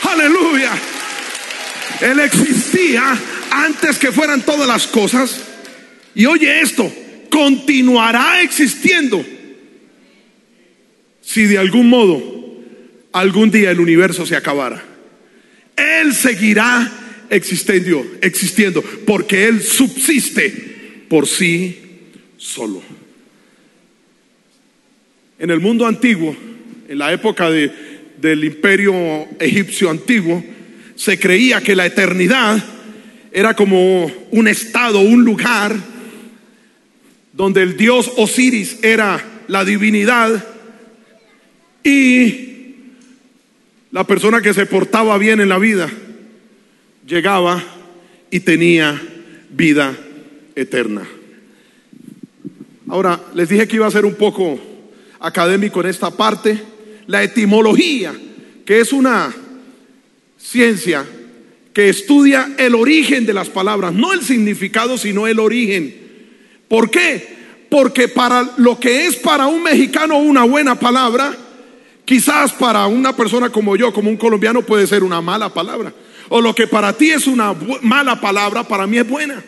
Aleluya. 0.03 0.73
Él 2.01 2.21
existía 2.21 3.19
antes 3.51 3.99
que 3.99 4.13
fueran 4.13 4.43
todas 4.43 4.67
las 4.67 4.87
cosas. 4.87 5.41
Y 6.15 6.27
oye 6.27 6.61
esto, 6.61 6.91
continuará 7.31 8.43
existiendo 8.43 9.25
si 11.23 11.45
de 11.45 11.59
algún 11.59 11.89
modo 11.89 12.21
algún 13.13 13.51
día 13.51 13.71
el 13.71 13.81
universo 13.81 14.27
se 14.27 14.37
acabara. 14.37 14.83
Él 15.77 16.15
seguirá 16.15 16.91
existiendo, 17.31 18.05
existiendo, 18.21 18.83
porque 18.83 19.47
Él 19.47 19.63
subsiste 19.63 21.07
por 21.09 21.27
sí 21.27 21.79
solo. 22.37 22.83
En 25.41 25.49
el 25.49 25.59
mundo 25.59 25.87
antiguo, 25.87 26.37
en 26.87 26.99
la 26.99 27.15
época 27.15 27.49
del 27.49 28.45
imperio 28.45 29.27
egipcio 29.39 29.89
antiguo, 29.89 30.45
se 30.95 31.19
creía 31.19 31.63
que 31.63 31.75
la 31.75 31.87
eternidad 31.87 32.63
era 33.33 33.55
como 33.55 34.13
un 34.33 34.49
estado, 34.49 35.01
un 35.01 35.25
lugar 35.25 35.75
donde 37.33 37.63
el 37.63 37.79
dios 37.79 38.13
Osiris 38.19 38.81
era 38.83 39.19
la 39.49 39.65
divinidad 39.65 40.45
y 41.83 42.49
la 43.93 44.05
persona 44.05 44.43
que 44.43 44.53
se 44.53 44.67
portaba 44.67 45.17
bien 45.17 45.41
en 45.41 45.49
la 45.49 45.59
vida 45.59 45.91
llegaba 47.07 47.65
y 48.31 48.41
tenía 48.41 49.01
vida 49.49 49.97
eterna. 50.55 51.09
Ahora, 52.89 53.19
les 53.35 53.49
dije 53.49 53.67
que 53.67 53.77
iba 53.77 53.87
a 53.87 53.91
ser 53.91 54.05
un 54.05 54.17
poco 54.17 54.70
académico 55.21 55.81
en 55.81 55.89
esta 55.89 56.11
parte, 56.11 56.61
la 57.07 57.23
etimología, 57.23 58.15
que 58.65 58.81
es 58.81 58.93
una 58.93 59.35
ciencia 60.39 61.05
que 61.73 61.89
estudia 61.89 62.55
el 62.59 62.75
origen 62.75 63.27
de 63.27 63.35
las 63.35 63.49
palabras, 63.49 63.93
no 63.93 64.13
el 64.13 64.23
significado, 64.23 64.99
sino 64.99 65.27
el 65.27 65.39
origen. 65.39 65.95
¿Por 66.69 66.91
qué? 66.91 67.39
Porque 67.69 68.09
para 68.09 68.51
lo 68.57 68.81
que 68.81 69.07
es 69.07 69.17
para 69.17 69.47
un 69.47 69.63
mexicano 69.63 70.19
una 70.19 70.45
buena 70.45 70.75
palabra, 70.75 71.37
quizás 72.05 72.53
para 72.53 72.87
una 72.87 73.15
persona 73.15 73.51
como 73.51 73.77
yo, 73.77 73.93
como 73.93 74.11
un 74.11 74.17
colombiano, 74.17 74.63
puede 74.63 74.87
ser 74.87 75.05
una 75.05 75.21
mala 75.21 75.53
palabra. 75.55 75.93
O 76.29 76.41
lo 76.41 76.55
que 76.55 76.67
para 76.67 76.97
ti 76.97 77.11
es 77.11 77.27
una 77.27 77.55
mala 77.83 78.21
palabra, 78.21 78.67
para 78.67 78.87
mí 78.87 78.99
es 78.99 79.09
buena. 79.09 79.43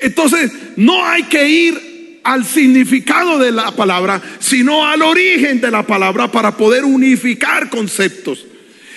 Entonces, 0.00 0.52
no 0.76 1.04
hay 1.04 1.24
que 1.24 1.48
ir 1.48 1.93
al 2.24 2.44
significado 2.44 3.38
de 3.38 3.52
la 3.52 3.70
palabra, 3.76 4.20
sino 4.40 4.86
al 4.86 5.02
origen 5.02 5.60
de 5.60 5.70
la 5.70 5.86
palabra 5.86 6.32
para 6.32 6.56
poder 6.56 6.84
unificar 6.84 7.68
conceptos. 7.68 8.46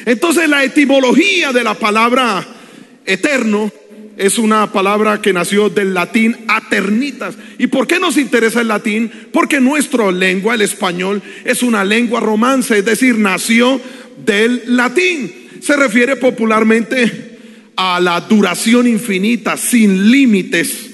Entonces 0.06 0.50
la 0.50 0.64
etimología 0.64 1.52
de 1.52 1.64
la 1.64 1.74
palabra 1.74 2.46
eterno 3.06 3.72
es 4.16 4.40
una 4.40 4.72
palabra 4.72 5.22
que 5.22 5.34
nació 5.34 5.70
del 5.70 5.94
latín 5.94 6.36
aternitas. 6.48 7.36
¿Y 7.60 7.68
por 7.68 7.86
qué 7.86 8.00
nos 8.00 8.18
interesa 8.18 8.62
el 8.62 8.70
latín? 8.70 9.12
Porque 9.32 9.60
nuestra 9.60 10.12
lengua, 10.12 10.56
el 10.56 10.62
español, 10.62 11.22
es 11.44 11.62
una 11.62 11.84
lengua 11.84 12.22
romance, 12.22 12.80
es 12.80 12.86
decir, 12.86 13.20
nació 13.20 13.80
del 14.26 14.64
latín. 14.68 15.50
Se 15.62 15.76
refiere 15.76 16.16
popularmente 16.16 17.38
a 17.76 18.00
la 18.00 18.22
duración 18.22 18.88
infinita, 18.88 19.58
sin 19.58 20.10
límites 20.10 20.92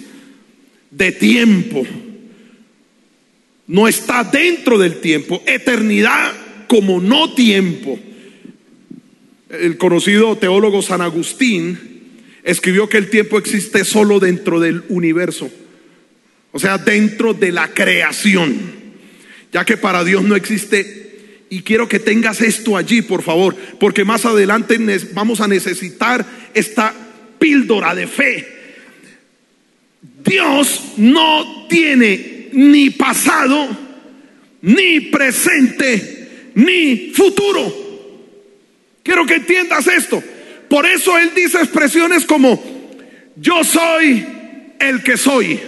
de 0.90 1.12
tiempo 1.12 1.86
no 3.68 3.88
está 3.88 4.24
dentro 4.24 4.78
del 4.78 5.00
tiempo. 5.00 5.42
Eternidad 5.46 6.34
como 6.68 7.00
no 7.00 7.34
tiempo. 7.34 8.00
El 9.50 9.78
conocido 9.78 10.38
teólogo 10.38 10.82
San 10.82 11.02
Agustín 11.02 11.94
escribió 12.44 12.90
que 12.90 12.98
el 12.98 13.10
tiempo 13.10 13.38
existe 13.38 13.86
solo 13.86 14.20
dentro 14.20 14.60
del 14.60 14.84
universo, 14.90 15.50
o 16.52 16.60
sea, 16.60 16.78
dentro 16.78 17.34
de 17.34 17.52
la 17.52 17.70
creación, 17.70 18.74
ya 19.52 19.64
que 19.64 19.78
para 19.78 20.04
Dios 20.04 20.24
no 20.24 20.36
existe. 20.36 21.02
Y 21.50 21.62
quiero 21.62 21.88
que 21.88 22.00
tengas 22.00 22.42
esto 22.42 22.76
allí, 22.76 23.04
por 23.04 23.22
favor, 23.22 23.56
porque 23.80 24.04
más 24.04 24.26
adelante 24.26 24.80
vamos 25.14 25.40
a 25.40 25.48
necesitar 25.48 26.26
esta 26.56 26.94
píldora 27.38 27.94
de 27.94 28.08
fe. 28.08 28.48
Dios 30.26 30.94
no 30.98 31.68
tiene 31.70 32.33
ni 32.54 32.92
pasado, 32.92 33.70
ni 34.62 35.02
presente, 35.02 36.52
ni 36.56 37.12
futuro. 37.14 37.84
Quiero 39.04 39.26
que 39.26 39.36
entiendas 39.36 39.88
esto. 39.88 40.24
Por 40.70 40.86
eso 40.86 41.18
Él 41.18 41.32
dice 41.36 41.58
expresiones 41.60 42.26
como, 42.26 42.64
yo 43.36 43.64
soy 43.64 44.26
el 44.80 45.04
que 45.04 45.18
soy. 45.18 45.60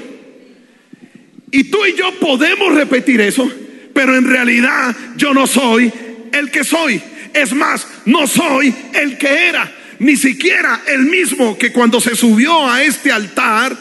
Y 1.51 1.65
tú 1.65 1.85
y 1.85 1.95
yo 1.95 2.11
podemos 2.19 2.73
repetir 2.73 3.21
eso, 3.21 3.49
pero 3.93 4.15
en 4.15 4.25
realidad 4.25 4.95
yo 5.15 5.33
no 5.33 5.47
soy 5.47 5.91
el 6.31 6.51
que 6.51 6.63
soy. 6.63 7.01
Es 7.33 7.53
más, 7.53 7.87
no 8.05 8.27
soy 8.27 8.73
el 8.93 9.17
que 9.17 9.47
era, 9.47 9.71
ni 9.99 10.15
siquiera 10.15 10.83
el 10.87 11.01
mismo 11.03 11.57
que 11.57 11.71
cuando 11.71 11.99
se 11.99 12.15
subió 12.15 12.69
a 12.69 12.83
este 12.83 13.11
altar 13.11 13.75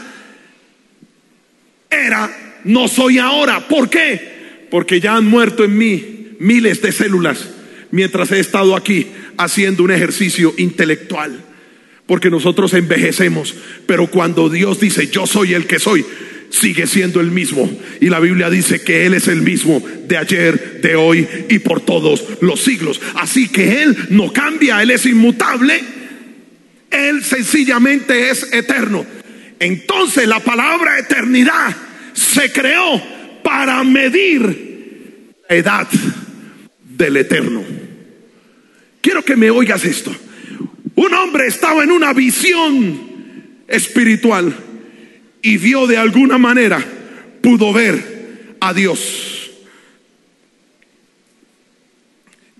era 1.90 2.43
no 2.64 2.88
soy 2.88 3.18
ahora. 3.18 3.68
¿Por 3.68 3.88
qué? 3.88 4.66
Porque 4.70 5.00
ya 5.00 5.16
han 5.16 5.26
muerto 5.26 5.64
en 5.64 5.76
mí 5.76 6.36
miles 6.38 6.82
de 6.82 6.92
células 6.92 7.48
mientras 7.90 8.32
he 8.32 8.40
estado 8.40 8.74
aquí 8.74 9.06
haciendo 9.38 9.84
un 9.84 9.90
ejercicio 9.90 10.52
intelectual. 10.56 11.40
Porque 12.06 12.28
nosotros 12.28 12.74
envejecemos, 12.74 13.54
pero 13.86 14.08
cuando 14.08 14.50
Dios 14.50 14.80
dice 14.80 15.06
yo 15.06 15.26
soy 15.26 15.54
el 15.54 15.66
que 15.66 15.78
soy, 15.78 16.04
sigue 16.50 16.86
siendo 16.86 17.20
el 17.20 17.30
mismo. 17.30 17.70
Y 18.00 18.10
la 18.10 18.20
Biblia 18.20 18.50
dice 18.50 18.82
que 18.82 19.06
Él 19.06 19.14
es 19.14 19.28
el 19.28 19.42
mismo 19.42 19.82
de 20.06 20.16
ayer, 20.16 20.80
de 20.82 20.96
hoy 20.96 21.26
y 21.48 21.60
por 21.60 21.80
todos 21.80 22.24
los 22.40 22.60
siglos. 22.60 23.00
Así 23.14 23.48
que 23.48 23.82
Él 23.82 23.96
no 24.10 24.32
cambia, 24.32 24.82
Él 24.82 24.90
es 24.90 25.06
inmutable. 25.06 25.80
Él 26.90 27.24
sencillamente 27.24 28.30
es 28.30 28.52
eterno. 28.52 29.06
Entonces 29.58 30.28
la 30.28 30.40
palabra 30.40 30.98
eternidad 30.98 31.74
se 32.34 32.50
creó 32.50 33.00
para 33.44 33.84
medir 33.84 35.34
la 35.48 35.56
edad 35.56 35.88
del 36.82 37.16
eterno. 37.16 37.62
Quiero 39.00 39.24
que 39.24 39.36
me 39.36 39.50
oigas 39.50 39.84
esto. 39.84 40.14
Un 40.96 41.14
hombre 41.14 41.46
estaba 41.46 41.84
en 41.84 41.92
una 41.92 42.12
visión 42.12 42.98
espiritual 43.68 44.52
y 45.42 45.58
vio 45.58 45.86
de 45.86 45.96
alguna 45.96 46.38
manera, 46.38 46.84
pudo 47.40 47.72
ver 47.72 48.56
a 48.60 48.74
Dios. 48.74 49.50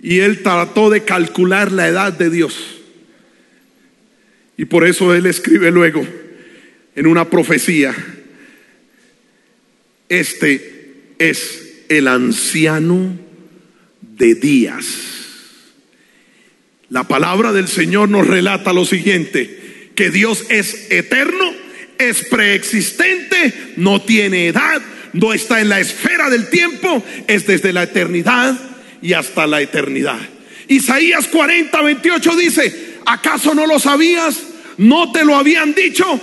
Y 0.00 0.20
él 0.20 0.42
trató 0.42 0.90
de 0.90 1.02
calcular 1.02 1.72
la 1.72 1.88
edad 1.88 2.12
de 2.12 2.30
Dios. 2.30 2.82
Y 4.56 4.66
por 4.66 4.86
eso 4.86 5.14
él 5.14 5.26
escribe 5.26 5.70
luego, 5.70 6.06
en 6.94 7.06
una 7.06 7.28
profecía, 7.28 7.94
este 10.20 11.14
es 11.18 11.84
el 11.88 12.08
anciano 12.08 13.18
de 14.00 14.34
días. 14.34 14.86
La 16.88 17.08
palabra 17.08 17.52
del 17.52 17.68
Señor 17.68 18.08
nos 18.08 18.26
relata 18.26 18.72
lo 18.72 18.84
siguiente, 18.84 19.90
que 19.94 20.10
Dios 20.10 20.44
es 20.48 20.90
eterno, 20.90 21.52
es 21.98 22.24
preexistente, 22.24 23.52
no 23.76 24.02
tiene 24.02 24.48
edad, 24.48 24.82
no 25.12 25.32
está 25.32 25.60
en 25.60 25.68
la 25.68 25.80
esfera 25.80 26.30
del 26.30 26.48
tiempo, 26.50 27.02
es 27.26 27.46
desde 27.46 27.72
la 27.72 27.84
eternidad 27.84 28.58
y 29.00 29.12
hasta 29.12 29.46
la 29.46 29.60
eternidad. 29.60 30.18
Isaías 30.68 31.26
40, 31.28 31.80
28 31.80 32.36
dice, 32.36 32.94
¿acaso 33.06 33.54
no 33.54 33.66
lo 33.66 33.78
sabías? 33.78 34.42
¿No 34.76 35.12
te 35.12 35.24
lo 35.24 35.36
habían 35.36 35.74
dicho? 35.74 36.20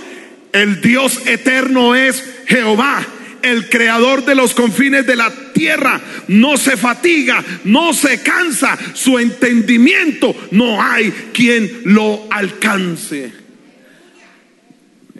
El 0.52 0.80
Dios 0.80 1.26
eterno 1.26 1.94
es 1.94 2.22
Jehová, 2.46 3.06
el 3.42 3.68
creador 3.68 4.24
de 4.24 4.34
los 4.34 4.54
confines 4.54 5.06
de 5.06 5.16
la 5.16 5.32
tierra. 5.52 6.00
No 6.28 6.56
se 6.56 6.76
fatiga, 6.76 7.44
no 7.64 7.92
se 7.92 8.20
cansa, 8.22 8.78
su 8.94 9.18
entendimiento 9.18 10.34
no 10.50 10.82
hay 10.82 11.10
quien 11.32 11.82
lo 11.84 12.26
alcance. 12.30 13.32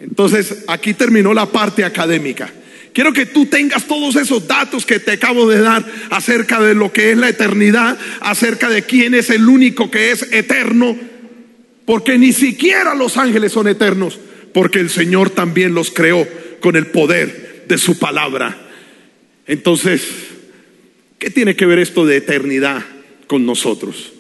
Entonces, 0.01 0.65
aquí 0.67 0.95
terminó 0.95 1.33
la 1.33 1.47
parte 1.47 1.85
académica. 1.85 2.51
Quiero 2.93 3.13
que 3.13 3.27
tú 3.27 3.47
tengas 3.47 3.85
todos 3.85 4.17
esos 4.17 4.47
datos 4.47 4.85
que 4.85 5.01
te 5.01 5.13
acabo 5.13 5.49
de 5.49 5.61
dar 5.61 5.85
acerca 6.11 6.61
de 6.61 6.75
lo 6.75 6.93
que 6.93 7.13
es 7.13 7.17
la 7.19 7.29
eternidad, 7.29 7.97
acerca 8.21 8.69
de 8.69 8.83
quién 8.83 9.15
es 9.15 9.31
el 9.31 9.49
único 9.49 9.91
que 9.91 10.11
es 10.11 10.31
eterno, 10.33 10.97
porque 11.87 12.19
ni 12.19 12.33
siquiera 12.33 12.95
los 12.95 13.17
ángeles 13.17 13.53
son 13.53 13.69
eternos, 13.69 14.19
porque 14.53 14.81
el 14.81 14.91
Señor 14.91 15.31
también 15.31 15.75
los 15.75 15.91
creó 15.91 16.29
con 16.61 16.77
el 16.77 16.89
poder 16.89 17.52
de 17.73 17.79
su 17.79 17.99
palabra. 17.99 18.55
Entonces, 19.47 20.07
¿qué 21.19 21.31
tiene 21.31 21.57
que 21.57 21.65
ver 21.65 21.79
esto 21.79 22.05
de 22.05 22.19
eternidad 22.19 22.85
con 23.27 23.47
nosotros? 23.47 24.13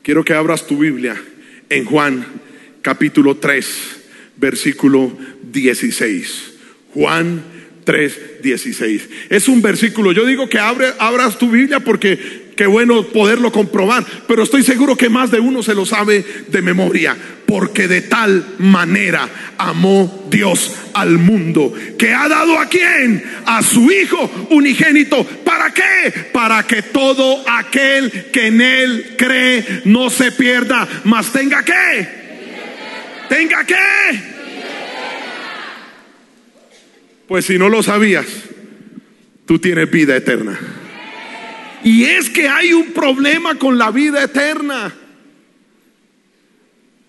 Quiero 0.00 0.24
que 0.24 0.32
abras 0.32 0.66
tu 0.66 0.78
Biblia 0.78 1.22
en 1.68 1.84
Juan 1.84 2.26
capítulo 2.80 3.36
3, 3.36 3.66
versículo 4.38 5.14
16. 5.42 6.54
Juan 6.94 7.44
3:16. 7.88 9.08
Es 9.30 9.48
un 9.48 9.62
versículo. 9.62 10.12
Yo 10.12 10.26
digo 10.26 10.46
que 10.46 10.58
abras 10.58 11.38
tu 11.38 11.50
Biblia 11.50 11.80
porque 11.80 12.48
qué 12.54 12.66
bueno 12.66 13.02
poderlo 13.04 13.50
comprobar, 13.50 14.04
pero 14.26 14.42
estoy 14.42 14.62
seguro 14.62 14.94
que 14.94 15.08
más 15.08 15.30
de 15.30 15.40
uno 15.40 15.62
se 15.62 15.74
lo 15.74 15.86
sabe 15.86 16.22
de 16.48 16.60
memoria, 16.60 17.16
porque 17.46 17.88
de 17.88 18.02
tal 18.02 18.56
manera 18.58 19.26
amó 19.56 20.26
Dios 20.28 20.72
al 20.92 21.18
mundo, 21.18 21.72
que 21.96 22.12
ha 22.12 22.28
dado 22.28 22.58
a 22.58 22.68
quién? 22.68 23.24
A 23.46 23.62
su 23.62 23.90
Hijo 23.90 24.48
unigénito. 24.50 25.24
¿Para 25.24 25.72
qué? 25.72 26.12
Para 26.30 26.64
que 26.64 26.82
todo 26.82 27.42
aquel 27.48 28.26
que 28.32 28.48
en 28.48 28.60
él 28.60 29.14
cree 29.16 29.82
no 29.86 30.10
se 30.10 30.32
pierda, 30.32 30.86
mas 31.04 31.32
tenga 31.32 31.64
qué? 31.64 32.08
Tenga 33.30 33.64
qué? 33.64 34.37
Pues 37.28 37.44
si 37.44 37.58
no 37.58 37.68
lo 37.68 37.82
sabías, 37.82 38.26
tú 39.44 39.58
tienes 39.58 39.90
vida 39.90 40.16
eterna. 40.16 40.58
Y 41.84 42.04
es 42.04 42.30
que 42.30 42.48
hay 42.48 42.72
un 42.72 42.92
problema 42.92 43.56
con 43.56 43.76
la 43.76 43.90
vida 43.90 44.24
eterna. 44.24 44.94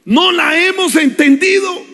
No 0.03 0.33
la 0.33 0.59
hemos 0.61 0.97
entendido. 0.97 1.85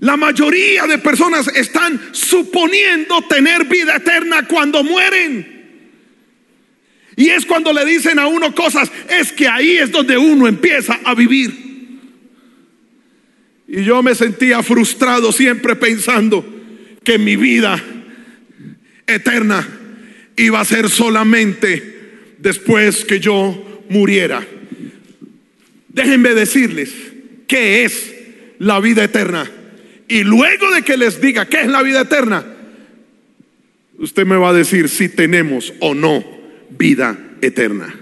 La 0.00 0.16
mayoría 0.16 0.86
de 0.86 0.98
personas 0.98 1.48
están 1.48 2.00
suponiendo 2.12 3.20
tener 3.28 3.66
vida 3.66 3.96
eterna 3.96 4.46
cuando 4.48 4.82
mueren. 4.82 5.52
Y 7.16 7.28
es 7.28 7.44
cuando 7.44 7.72
le 7.72 7.84
dicen 7.84 8.18
a 8.18 8.28
uno 8.28 8.54
cosas, 8.54 8.90
es 9.10 9.30
que 9.30 9.46
ahí 9.46 9.76
es 9.76 9.92
donde 9.92 10.16
uno 10.16 10.48
empieza 10.48 11.00
a 11.04 11.14
vivir. 11.14 11.63
Y 13.74 13.82
yo 13.82 14.04
me 14.04 14.14
sentía 14.14 14.62
frustrado 14.62 15.32
siempre 15.32 15.74
pensando 15.74 16.44
que 17.02 17.18
mi 17.18 17.34
vida 17.34 17.82
eterna 19.04 19.66
iba 20.36 20.60
a 20.60 20.64
ser 20.64 20.88
solamente 20.88 22.36
después 22.38 23.04
que 23.04 23.18
yo 23.18 23.82
muriera. 23.88 24.46
Déjenme 25.88 26.34
decirles 26.34 26.94
qué 27.48 27.82
es 27.82 28.14
la 28.60 28.78
vida 28.78 29.02
eterna. 29.02 29.50
Y 30.06 30.22
luego 30.22 30.70
de 30.70 30.82
que 30.82 30.96
les 30.96 31.20
diga 31.20 31.46
qué 31.46 31.62
es 31.62 31.68
la 31.68 31.82
vida 31.82 32.02
eterna, 32.02 32.46
usted 33.98 34.24
me 34.24 34.36
va 34.36 34.50
a 34.50 34.54
decir 34.54 34.88
si 34.88 35.08
tenemos 35.08 35.74
o 35.80 35.96
no 35.96 36.24
vida 36.70 37.18
eterna. 37.40 37.92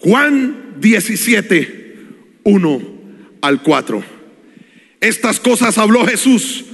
Juan 0.00 0.74
17, 0.80 1.94
1 2.42 2.95
al 3.46 3.62
4. 3.62 4.02
Estas 5.00 5.40
cosas 5.40 5.78
habló 5.78 6.06
Jesús 6.06 6.64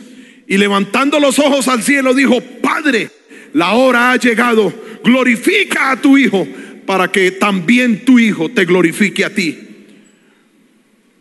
y 0.47 0.57
levantando 0.57 1.21
los 1.21 1.39
ojos 1.39 1.69
al 1.69 1.83
cielo 1.83 2.15
dijo, 2.15 2.41
Padre, 2.41 3.11
la 3.53 3.73
hora 3.73 4.13
ha 4.13 4.17
llegado, 4.17 4.73
glorifica 5.05 5.93
a 5.93 6.01
tu 6.01 6.17
Hijo 6.17 6.47
para 6.87 7.11
que 7.11 7.31
también 7.33 8.05
tu 8.05 8.19
Hijo 8.19 8.51
te 8.51 8.65
glorifique 8.65 9.25
a 9.25 9.35
ti. 9.35 9.59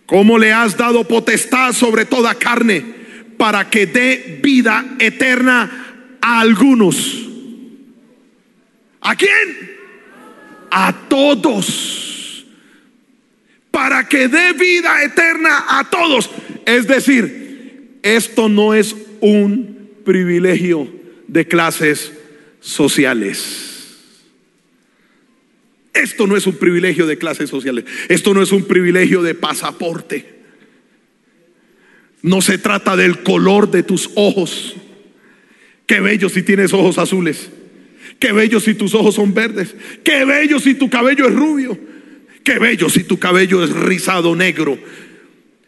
Como 0.05 0.37
le 0.37 0.51
has 0.51 0.75
dado 0.77 1.07
potestad 1.07 1.73
sobre 1.73 2.05
toda 2.05 2.35
carne 2.35 2.83
para 3.37 3.69
que 3.69 3.85
dé 3.85 4.39
vida 4.41 4.85
eterna 4.99 6.17
a 6.21 6.39
algunos. 6.39 7.27
¿A 9.01 9.15
quién? 9.15 9.71
A 10.69 10.93
todos 11.09 12.10
para 13.81 14.07
que 14.07 14.27
dé 14.27 14.53
vida 14.53 15.03
eterna 15.03 15.65
a 15.67 15.89
todos. 15.89 16.29
Es 16.67 16.85
decir, 16.85 17.97
esto 18.03 18.47
no 18.47 18.75
es 18.75 18.95
un 19.21 19.89
privilegio 20.05 20.87
de 21.27 21.47
clases 21.47 22.11
sociales. 22.59 23.97
Esto 25.95 26.27
no 26.27 26.37
es 26.37 26.45
un 26.45 26.57
privilegio 26.57 27.07
de 27.07 27.17
clases 27.17 27.49
sociales. 27.49 27.85
Esto 28.07 28.35
no 28.35 28.43
es 28.43 28.51
un 28.51 28.65
privilegio 28.65 29.23
de 29.23 29.33
pasaporte. 29.33 30.27
No 32.21 32.41
se 32.41 32.59
trata 32.59 32.95
del 32.95 33.23
color 33.23 33.71
de 33.71 33.81
tus 33.81 34.11
ojos. 34.13 34.75
Qué 35.87 36.01
bello 36.01 36.29
si 36.29 36.43
tienes 36.43 36.71
ojos 36.71 36.99
azules. 36.99 37.49
Qué 38.19 38.31
bello 38.31 38.59
si 38.59 38.75
tus 38.75 38.93
ojos 38.93 39.15
son 39.15 39.33
verdes. 39.33 39.75
Qué 40.03 40.23
bello 40.23 40.59
si 40.59 40.75
tu 40.75 40.87
cabello 40.87 41.27
es 41.27 41.33
rubio. 41.33 41.90
Qué 42.43 42.59
bello 42.59 42.89
si 42.89 43.03
tu 43.03 43.19
cabello 43.19 43.63
es 43.63 43.71
rizado 43.71 44.35
negro. 44.35 44.77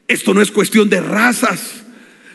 Esto 0.07 0.33
no 0.33 0.41
es 0.41 0.51
cuestión 0.51 0.89
de 0.89 1.01
razas. 1.01 1.83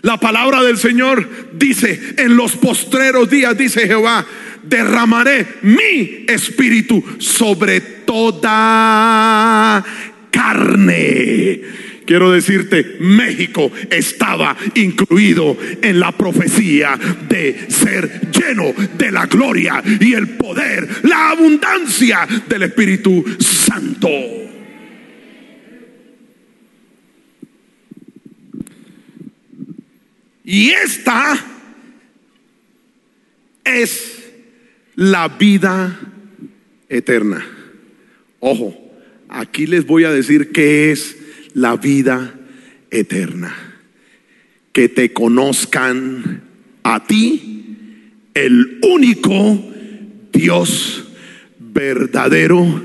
La 0.03 0.18
palabra 0.18 0.62
del 0.62 0.79
Señor 0.79 1.29
dice, 1.53 2.14
en 2.18 2.37
los 2.37 2.57
postreros 2.57 3.29
días, 3.29 3.59
dice 3.59 3.87
Jehová, 3.87 4.24
derramaré 4.62 5.46
mi 5.62 6.24
espíritu 6.29 7.03
sobre 7.18 7.81
toda 7.81 9.85
carne. 10.31 11.61
Quiero 12.09 12.33
decirte, 12.33 12.97
México 13.01 13.71
estaba 13.90 14.57
incluido 14.77 15.59
en 15.83 16.01
la 16.01 16.11
profecía 16.11 16.99
de 17.29 17.66
ser 17.68 18.31
lleno 18.31 18.73
de 18.97 19.12
la 19.12 19.27
gloria 19.27 19.83
y 20.01 20.14
el 20.14 20.27
poder, 20.38 20.88
la 21.03 21.33
abundancia 21.33 22.27
del 22.49 22.62
Espíritu 22.62 23.23
Santo. 23.38 24.09
Y 30.44 30.71
esta 30.71 31.38
es 33.64 34.31
la 34.94 35.29
vida 35.29 36.01
eterna. 36.88 37.47
Ojo, 38.40 38.75
aquí 39.29 39.66
les 39.66 39.85
voy 39.85 40.05
a 40.05 40.11
decir 40.11 40.53
qué 40.53 40.90
es 40.90 41.17
la 41.59 41.77
vida 41.77 42.35
eterna. 42.90 43.55
Que 44.73 44.88
te 44.88 45.12
conozcan 45.12 46.42
a 46.85 47.05
ti, 47.05 47.75
el 48.35 48.79
único 48.83 49.64
Dios 50.33 51.09
verdadero, 51.59 52.83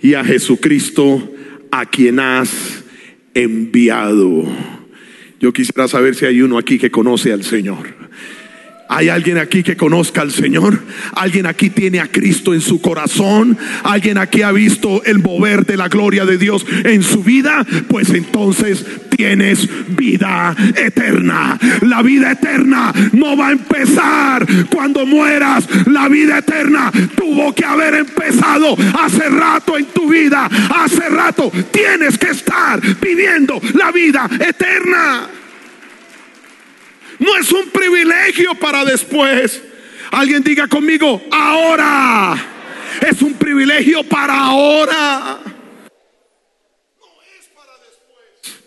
y 0.00 0.14
a 0.14 0.24
Jesucristo 0.24 1.32
a 1.70 1.86
quien 1.86 2.20
has 2.20 2.84
enviado. 3.34 4.44
Yo 5.40 5.52
quisiera 5.52 5.88
saber 5.88 6.14
si 6.14 6.26
hay 6.26 6.40
uno 6.40 6.58
aquí 6.58 6.78
que 6.78 6.90
conoce 6.90 7.32
al 7.32 7.42
Señor. 7.42 7.86
Hay 8.88 9.08
alguien 9.08 9.38
aquí 9.38 9.62
que 9.62 9.76
conozca 9.76 10.20
al 10.20 10.30
Señor. 10.30 10.82
Alguien 11.14 11.46
aquí 11.46 11.70
tiene 11.70 12.00
a 12.00 12.08
Cristo 12.08 12.52
en 12.52 12.60
su 12.60 12.80
corazón. 12.80 13.56
Alguien 13.82 14.18
aquí 14.18 14.42
ha 14.42 14.52
visto 14.52 15.02
el 15.04 15.18
mover 15.18 15.64
de 15.64 15.76
la 15.76 15.88
gloria 15.88 16.24
de 16.24 16.38
Dios 16.38 16.66
en 16.84 17.02
su 17.02 17.22
vida. 17.22 17.64
Pues 17.88 18.10
entonces 18.10 18.84
tienes 19.16 19.68
vida 19.96 20.54
eterna. 20.76 21.58
La 21.82 22.02
vida 22.02 22.32
eterna 22.32 22.92
no 23.12 23.36
va 23.36 23.48
a 23.48 23.52
empezar 23.52 24.46
cuando 24.70 25.06
mueras. 25.06 25.66
La 25.86 26.08
vida 26.08 26.38
eterna 26.38 26.92
tuvo 27.16 27.54
que 27.54 27.64
haber 27.64 27.94
empezado 27.94 28.76
hace 29.00 29.28
rato 29.30 29.78
en 29.78 29.86
tu 29.86 30.08
vida. 30.08 30.48
Hace 30.76 31.08
rato 31.08 31.50
tienes 31.70 32.18
que 32.18 32.30
estar 32.30 32.80
viviendo 33.00 33.60
la 33.74 33.90
vida 33.90 34.28
eterna. 34.40 35.43
No 37.24 37.36
es 37.38 37.50
un 37.52 37.70
privilegio 37.70 38.54
para 38.54 38.84
después. 38.84 39.62
Alguien 40.10 40.44
diga 40.44 40.68
conmigo, 40.68 41.22
ahora. 41.30 42.36
Es 43.00 43.22
un 43.22 43.32
privilegio 43.32 44.02
para 44.04 44.38
ahora. 44.38 45.38
No 45.42 47.06
es 47.38 47.46
para 47.54 47.72
después. 47.78 48.62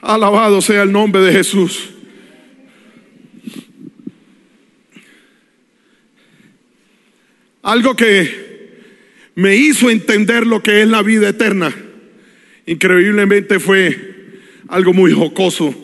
Alabado 0.00 0.62
sea 0.62 0.84
el 0.84 0.92
nombre 0.92 1.20
de 1.20 1.32
Jesús. 1.32 1.90
Algo 7.64 7.96
que 7.96 8.45
me 9.36 9.54
hizo 9.54 9.90
entender 9.90 10.46
lo 10.46 10.62
que 10.62 10.80
es 10.80 10.88
la 10.88 11.02
vida 11.02 11.28
eterna. 11.28 11.72
Increíblemente 12.64 13.60
fue 13.60 14.40
algo 14.66 14.94
muy 14.94 15.12
jocoso 15.12 15.74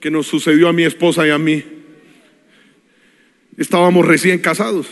que 0.00 0.10
nos 0.10 0.26
sucedió 0.26 0.68
a 0.68 0.72
mi 0.72 0.82
esposa 0.82 1.26
y 1.26 1.30
a 1.30 1.38
mí. 1.38 1.62
Estábamos 3.58 4.04
recién 4.06 4.38
casados. 4.38 4.88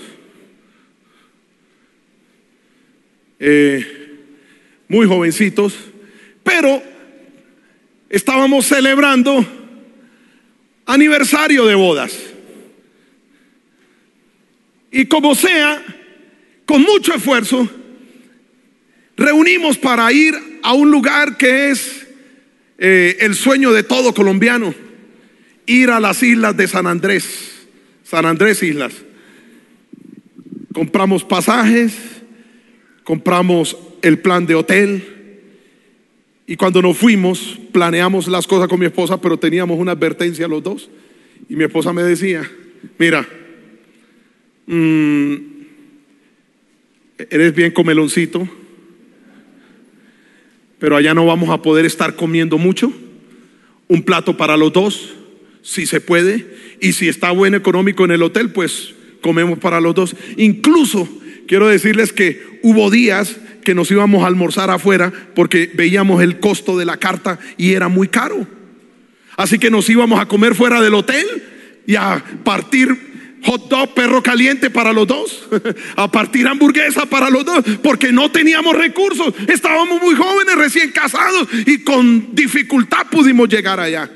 Eh, 3.41 3.87
muy 4.87 5.07
jovencitos, 5.07 5.75
pero 6.43 6.83
estábamos 8.11 8.67
celebrando 8.67 9.45
aniversario 10.85 11.65
de 11.65 11.75
bodas. 11.75 12.19
Y 14.93 15.07
como 15.07 15.35
sea, 15.35 15.83
con 16.67 16.83
mucho 16.83 17.15
esfuerzo, 17.15 17.69
reunimos 19.17 19.79
para 19.79 20.13
ir 20.13 20.35
a 20.63 20.73
un 20.73 20.91
lugar 20.91 21.37
que 21.37 21.71
es 21.71 22.07
eh, 22.79 23.19
el 23.21 23.35
sueño 23.35 23.73
de 23.73 23.83
todo 23.83 24.15
colombiano, 24.15 24.75
ir 25.67 25.91
a 25.91 26.01
las 26.01 26.23
islas 26.23 26.57
de 26.57 26.67
San 26.67 26.87
Andrés, 26.87 27.67
San 28.03 28.27
Andrés 28.27 28.63
Islas. 28.63 28.93
Compramos 30.73 31.25
pasajes, 31.25 31.95
compramos 33.05 33.77
el 34.03 34.19
plan 34.19 34.47
de 34.47 34.55
hotel 34.55 35.15
y 36.47 36.57
cuando 36.57 36.83
nos 36.83 36.99
fuimos 36.99 37.59
planeamos 37.73 38.29
las 38.29 38.47
cosas 38.47 38.69
con 38.69 38.81
mi 38.81 38.87
esposa, 38.87 39.21
pero 39.21 39.39
teníamos 39.39 39.79
una 39.79 39.93
advertencia 39.93 40.49
los 40.49 40.63
dos 40.63 40.91
y 41.49 41.57
mi 41.57 41.65
esposa 41.65 41.93
me 41.93 42.03
decía, 42.03 42.51
mira, 42.99 43.27
mm, 44.67 45.35
eres 47.31 47.55
bien 47.55 47.71
comeloncito, 47.71 48.49
pero 50.79 50.97
allá 50.97 51.15
no 51.15 51.27
vamos 51.27 51.51
a 51.51 51.63
poder 51.63 51.85
estar 51.85 52.17
comiendo 52.17 52.59
mucho. 52.59 52.93
Un 53.89 54.03
plato 54.03 54.37
para 54.37 54.57
los 54.57 54.73
dos, 54.73 55.15
si 55.63 55.87
se 55.87 56.01
puede. 56.01 56.47
Y 56.81 56.93
si 56.93 57.09
está 57.09 57.31
bueno 57.31 57.57
económico 57.57 58.05
en 58.05 58.11
el 58.11 58.23
hotel, 58.23 58.51
pues 58.51 58.95
comemos 59.21 59.59
para 59.59 59.81
los 59.81 59.95
dos. 59.95 60.17
Incluso 60.37 61.09
quiero 61.47 61.69
decirles 61.69 62.13
que 62.13 62.61
hubo 62.63 62.91
días 62.91 63.37
que 63.65 63.75
nos 63.75 63.91
íbamos 63.91 64.23
a 64.23 64.27
almorzar 64.27 64.71
afuera 64.71 65.13
porque 65.35 65.71
veíamos 65.75 66.23
el 66.23 66.39
costo 66.39 66.77
de 66.77 66.85
la 66.85 66.99
carta 66.99 67.39
y 67.57 67.73
era 67.73 67.89
muy 67.89 68.09
caro. 68.09 68.47
Así 69.37 69.59
que 69.59 69.71
nos 69.71 69.89
íbamos 69.89 70.21
a 70.21 70.27
comer 70.27 70.55
fuera 70.55 70.81
del 70.81 70.95
hotel 70.95 71.27
y 71.87 71.97
a 71.97 72.23
partir 72.45 73.14
hot 73.45 73.69
dog, 73.69 73.95
perro 73.95 74.23
caliente 74.23 74.71
para 74.71 74.93
los 74.93 75.07
dos, 75.07 75.49
a 75.97 76.11
partir 76.11 76.47
hamburguesa 76.47 77.07
para 77.07 77.31
los 77.31 77.45
dos, 77.45 77.65
porque 77.83 78.13
no 78.13 78.31
teníamos 78.31 78.77
recursos, 78.77 79.35
estábamos 79.49 80.01
muy 80.03 80.15
jóvenes, 80.15 80.55
recién 80.57 80.91
casados. 80.91 81.49
Y 81.67 81.83
con 81.83 82.35
dificultad 82.35 83.07
pudimos 83.11 83.49
llegar 83.49 83.81
allá. 83.81 84.11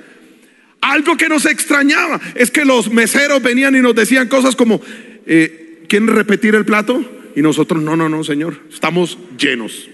Algo 0.81 1.17
que 1.17 1.29
nos 1.29 1.45
extrañaba 1.47 2.21
es 2.35 2.51
que 2.51 2.64
los 2.64 2.91
meseros 2.91 3.43
venían 3.43 3.75
y 3.75 3.81
nos 3.81 3.95
decían 3.95 4.29
cosas 4.29 4.55
como, 4.55 4.81
eh, 5.27 5.85
¿quieren 5.88 6.09
repetir 6.09 6.55
el 6.55 6.64
plato? 6.64 7.05
Y 7.35 7.43
nosotros, 7.43 7.83
no, 7.83 7.97
no, 7.97 8.09
no, 8.09 8.25
señor, 8.25 8.61
estamos 8.71 9.19
llenos, 9.37 9.88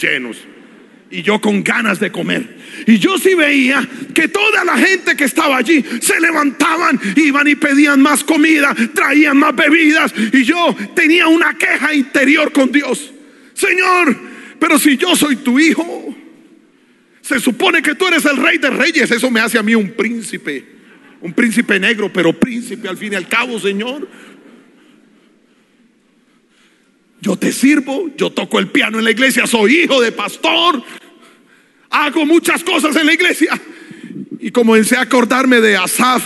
llenos 0.00 0.38
y 1.10 1.22
yo 1.22 1.40
con 1.40 1.62
ganas 1.64 2.00
de 2.00 2.12
comer. 2.12 2.56
Y 2.86 2.98
yo 2.98 3.18
sí 3.18 3.34
veía 3.34 3.86
que 4.14 4.28
toda 4.28 4.64
la 4.64 4.76
gente 4.76 5.16
que 5.16 5.24
estaba 5.24 5.56
allí 5.56 5.84
se 6.00 6.20
levantaban, 6.20 7.00
iban 7.16 7.48
y 7.48 7.54
pedían 7.54 8.00
más 8.00 8.24
comida, 8.24 8.74
traían 8.94 9.38
más 9.38 9.54
bebidas. 9.54 10.12
Y 10.32 10.44
yo 10.44 10.76
tenía 10.94 11.28
una 11.28 11.54
queja 11.54 11.94
interior 11.94 12.52
con 12.52 12.70
Dios. 12.70 13.12
Señor, 13.54 14.16
pero 14.58 14.78
si 14.78 14.96
yo 14.96 15.16
soy 15.16 15.36
tu 15.36 15.58
hijo, 15.58 16.14
se 17.20 17.40
supone 17.40 17.82
que 17.82 17.94
tú 17.94 18.06
eres 18.06 18.24
el 18.24 18.36
rey 18.36 18.58
de 18.58 18.70
reyes. 18.70 19.10
Eso 19.10 19.30
me 19.30 19.40
hace 19.40 19.58
a 19.58 19.62
mí 19.62 19.74
un 19.74 19.90
príncipe, 19.92 20.64
un 21.20 21.32
príncipe 21.32 21.78
negro, 21.80 22.12
pero 22.12 22.32
príncipe 22.32 22.88
al 22.88 22.96
fin 22.96 23.12
y 23.14 23.16
al 23.16 23.28
cabo, 23.28 23.58
Señor. 23.58 24.08
Yo 27.20 27.36
te 27.36 27.52
sirvo, 27.52 28.10
yo 28.16 28.30
toco 28.30 28.58
el 28.58 28.68
piano 28.68 28.98
en 28.98 29.04
la 29.04 29.10
iglesia, 29.10 29.46
soy 29.46 29.78
hijo 29.78 30.00
de 30.00 30.12
pastor, 30.12 30.82
hago 31.90 32.26
muchas 32.26 32.62
cosas 32.62 32.94
en 32.96 33.06
la 33.06 33.14
iglesia. 33.14 33.60
Y 34.40 34.50
comencé 34.50 34.96
a 34.96 35.02
acordarme 35.02 35.60
de 35.60 35.76
Asaf 35.76 36.22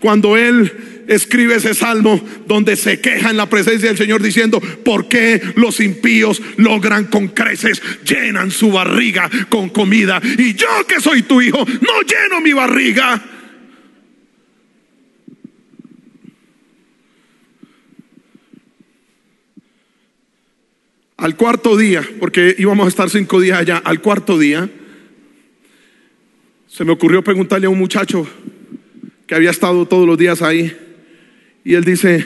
cuando 0.00 0.36
él 0.36 1.04
escribe 1.08 1.56
ese 1.56 1.74
salmo 1.74 2.20
donde 2.46 2.76
se 2.76 3.00
queja 3.00 3.30
en 3.30 3.36
la 3.36 3.48
presencia 3.48 3.88
del 3.88 3.98
Señor 3.98 4.22
diciendo, 4.22 4.60
¿por 4.60 5.08
qué 5.08 5.40
los 5.56 5.80
impíos 5.80 6.40
logran 6.56 7.06
con 7.06 7.28
creces, 7.28 7.82
llenan 8.04 8.50
su 8.50 8.70
barriga 8.70 9.30
con 9.48 9.68
comida? 9.70 10.20
Y 10.38 10.54
yo 10.54 10.68
que 10.86 11.00
soy 11.00 11.22
tu 11.22 11.40
hijo, 11.40 11.58
no 11.58 12.02
lleno 12.02 12.40
mi 12.40 12.52
barriga. 12.52 13.35
Al 21.16 21.34
cuarto 21.36 21.78
día, 21.78 22.06
porque 22.20 22.54
íbamos 22.58 22.84
a 22.84 22.88
estar 22.88 23.08
cinco 23.08 23.40
días 23.40 23.58
allá, 23.58 23.78
al 23.78 24.02
cuarto 24.02 24.38
día, 24.38 24.68
se 26.68 26.84
me 26.84 26.92
ocurrió 26.92 27.24
preguntarle 27.24 27.66
a 27.66 27.70
un 27.70 27.78
muchacho 27.78 28.28
que 29.26 29.34
había 29.34 29.50
estado 29.50 29.86
todos 29.86 30.06
los 30.06 30.18
días 30.18 30.42
ahí. 30.42 30.76
Y 31.64 31.72
él 31.72 31.84
dice, 31.84 32.22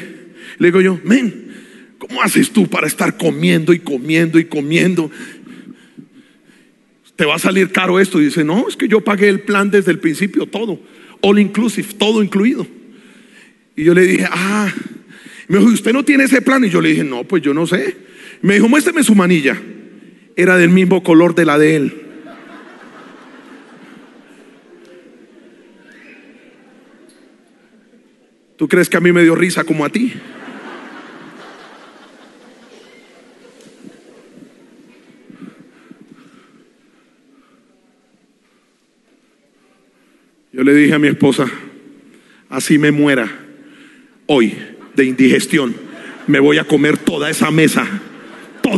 le 0.58 0.68
digo 0.68 0.80
yo, 0.80 0.98
men, 1.04 1.52
¿cómo 1.98 2.20
haces 2.20 2.50
tú 2.50 2.66
para 2.66 2.88
estar 2.88 3.16
comiendo 3.16 3.72
y 3.72 3.78
comiendo 3.78 4.40
y 4.40 4.46
comiendo? 4.46 5.08
¿Te 7.14 7.24
va 7.24 7.36
a 7.36 7.38
salir 7.38 7.70
caro 7.70 8.00
esto? 8.00 8.20
Y 8.20 8.24
dice, 8.24 8.42
no, 8.42 8.66
es 8.68 8.76
que 8.76 8.88
yo 8.88 9.02
pagué 9.02 9.28
el 9.28 9.40
plan 9.40 9.70
desde 9.70 9.92
el 9.92 10.00
principio, 10.00 10.46
todo, 10.46 10.80
all 11.20 11.38
inclusive, 11.38 11.94
todo 11.96 12.24
incluido. 12.24 12.66
Y 13.76 13.84
yo 13.84 13.94
le 13.94 14.02
dije, 14.02 14.26
ah, 14.28 14.74
me 15.46 15.58
dijo, 15.58 15.70
¿usted 15.70 15.92
no 15.92 16.04
tiene 16.04 16.24
ese 16.24 16.42
plan? 16.42 16.64
Y 16.64 16.70
yo 16.70 16.80
le 16.80 16.88
dije, 16.88 17.04
no, 17.04 17.22
pues 17.22 17.40
yo 17.40 17.54
no 17.54 17.68
sé. 17.68 18.09
Me 18.42 18.54
dijo, 18.54 18.68
muéstrame 18.68 19.02
su 19.02 19.14
manilla. 19.14 19.60
Era 20.36 20.56
del 20.56 20.70
mismo 20.70 21.02
color 21.02 21.34
de 21.34 21.44
la 21.44 21.58
de 21.58 21.76
él. 21.76 22.06
¿Tú 28.56 28.68
crees 28.68 28.90
que 28.90 28.98
a 28.98 29.00
mí 29.00 29.10
me 29.10 29.22
dio 29.22 29.34
risa 29.34 29.64
como 29.64 29.84
a 29.84 29.88
ti? 29.88 30.12
Yo 40.52 40.64
le 40.64 40.74
dije 40.74 40.92
a 40.92 40.98
mi 40.98 41.08
esposa, 41.08 41.46
así 42.50 42.76
me 42.76 42.90
muera 42.90 43.30
hoy 44.26 44.54
de 44.94 45.06
indigestión, 45.06 45.74
me 46.26 46.38
voy 46.38 46.58
a 46.58 46.64
comer 46.64 46.98
toda 46.98 47.30
esa 47.30 47.50
mesa, 47.50 47.86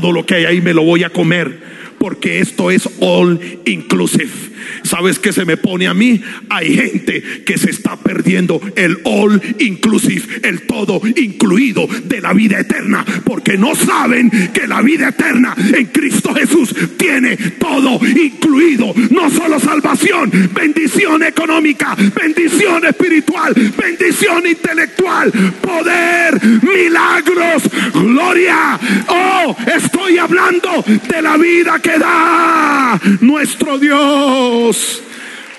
todo 0.01 0.13
lo 0.13 0.25
que 0.25 0.35
hay 0.35 0.45
ahí 0.45 0.61
me 0.61 0.75
lo 0.75 0.83
voy 0.83 1.05
a 1.05 1.11
comer 1.11 1.73
porque 2.03 2.41
esto 2.41 2.73
es 2.73 2.89
all 2.99 3.39
inclusive. 3.65 4.29
¿Sabes 4.83 5.21
qué 5.21 5.33
se 5.33 5.45
me 5.45 5.57
pone 5.57 5.87
a 5.87 5.95
mí? 5.95 6.21
Hay 6.51 6.75
gente 6.75 7.23
que 7.47 7.57
se 7.57 7.71
está 7.71 7.97
perdiendo 7.97 8.61
el 8.75 8.99
all 9.05 9.41
inclusive, 9.61 10.41
el 10.43 10.63
todo 10.63 11.01
incluido 11.17 11.87
de 12.05 12.21
la 12.21 12.33
vida 12.33 12.59
eterna, 12.59 13.05
porque 13.25 13.57
no 13.57 13.77
saben 13.77 14.31
que 14.53 14.67
la 14.67 14.83
vida 14.83 15.11
eterna 15.11 15.55
en 15.57 15.87
Cristo 15.87 16.35
Jesús 16.35 16.75
tiene 16.97 17.37
todo 17.37 18.01
incluido, 18.05 18.93
no 19.11 19.31
solo 19.31 19.61
salvación, 19.61 20.31
bendición 20.53 21.23
económica, 21.23 21.97
bendición 22.15 22.85
espiritual, 22.85 23.55
bendición 23.79 24.45
intelectual, 24.45 25.31
poder, 25.61 26.41
milagros, 26.63 27.63
gloria. 27.95 28.79
Oh, 29.07 29.57
estoy 29.77 30.19
hablando 30.19 30.85
de 31.09 31.23
la 31.23 31.37
vida 31.37 31.79
que 31.81 31.92
da 31.99 33.01
nuestro 33.21 33.79
Dios. 33.79 35.03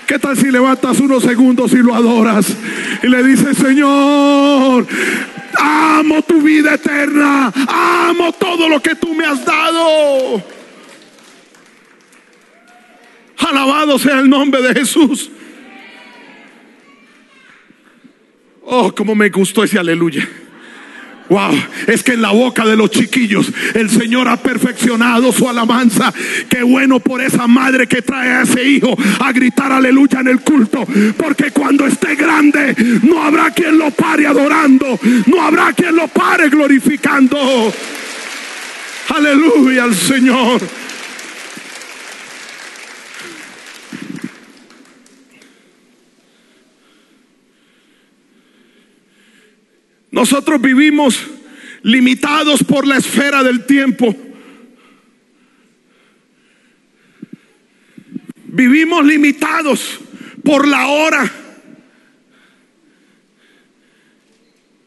¿Qué 0.06 0.18
tal 0.18 0.36
si 0.36 0.50
levantas 0.50 1.00
unos 1.00 1.22
segundos 1.22 1.72
y 1.72 1.76
lo 1.76 1.94
adoras? 1.94 2.54
Y 3.02 3.08
le 3.08 3.22
dices, 3.22 3.56
Señor, 3.56 4.86
amo 5.58 6.22
tu 6.22 6.42
vida 6.42 6.74
eterna, 6.74 7.52
amo 7.66 8.32
todo 8.32 8.68
lo 8.68 8.80
que 8.82 8.94
tú 8.94 9.14
me 9.14 9.24
has 9.24 9.44
dado. 9.44 10.42
Alabado 13.38 13.98
sea 13.98 14.20
el 14.20 14.28
nombre 14.28 14.62
de 14.62 14.74
Jesús. 14.74 15.30
Oh, 18.62 18.94
como 18.94 19.14
me 19.14 19.28
gustó 19.28 19.64
ese 19.64 19.78
aleluya. 19.78 20.26
Wow, 21.28 21.52
es 21.86 22.02
que 22.02 22.12
en 22.12 22.22
la 22.22 22.32
boca 22.32 22.66
de 22.66 22.76
los 22.76 22.90
chiquillos 22.90 23.50
el 23.74 23.88
Señor 23.88 24.28
ha 24.28 24.36
perfeccionado 24.36 25.32
su 25.32 25.48
alabanza. 25.48 26.12
Qué 26.50 26.62
bueno 26.62 27.00
por 27.00 27.22
esa 27.22 27.46
madre 27.46 27.86
que 27.86 28.02
trae 28.02 28.30
a 28.30 28.42
ese 28.42 28.62
hijo 28.62 28.94
a 29.20 29.32
gritar 29.32 29.72
aleluya 29.72 30.20
en 30.20 30.28
el 30.28 30.40
culto. 30.40 30.86
Porque 31.16 31.50
cuando 31.50 31.86
esté 31.86 32.14
grande 32.14 32.76
no 33.02 33.22
habrá 33.22 33.50
quien 33.52 33.78
lo 33.78 33.90
pare 33.90 34.26
adorando, 34.26 34.98
no 35.26 35.42
habrá 35.42 35.72
quien 35.72 35.96
lo 35.96 36.08
pare 36.08 36.50
glorificando. 36.50 37.72
Aleluya 39.08 39.84
al 39.84 39.94
Señor. 39.94 40.60
Nosotros 50.14 50.62
vivimos 50.62 51.26
limitados 51.82 52.62
por 52.62 52.86
la 52.86 52.98
esfera 52.98 53.42
del 53.42 53.66
tiempo. 53.66 54.14
Vivimos 58.44 59.04
limitados 59.04 59.98
por 60.44 60.68
la 60.68 60.86
hora. 60.86 61.32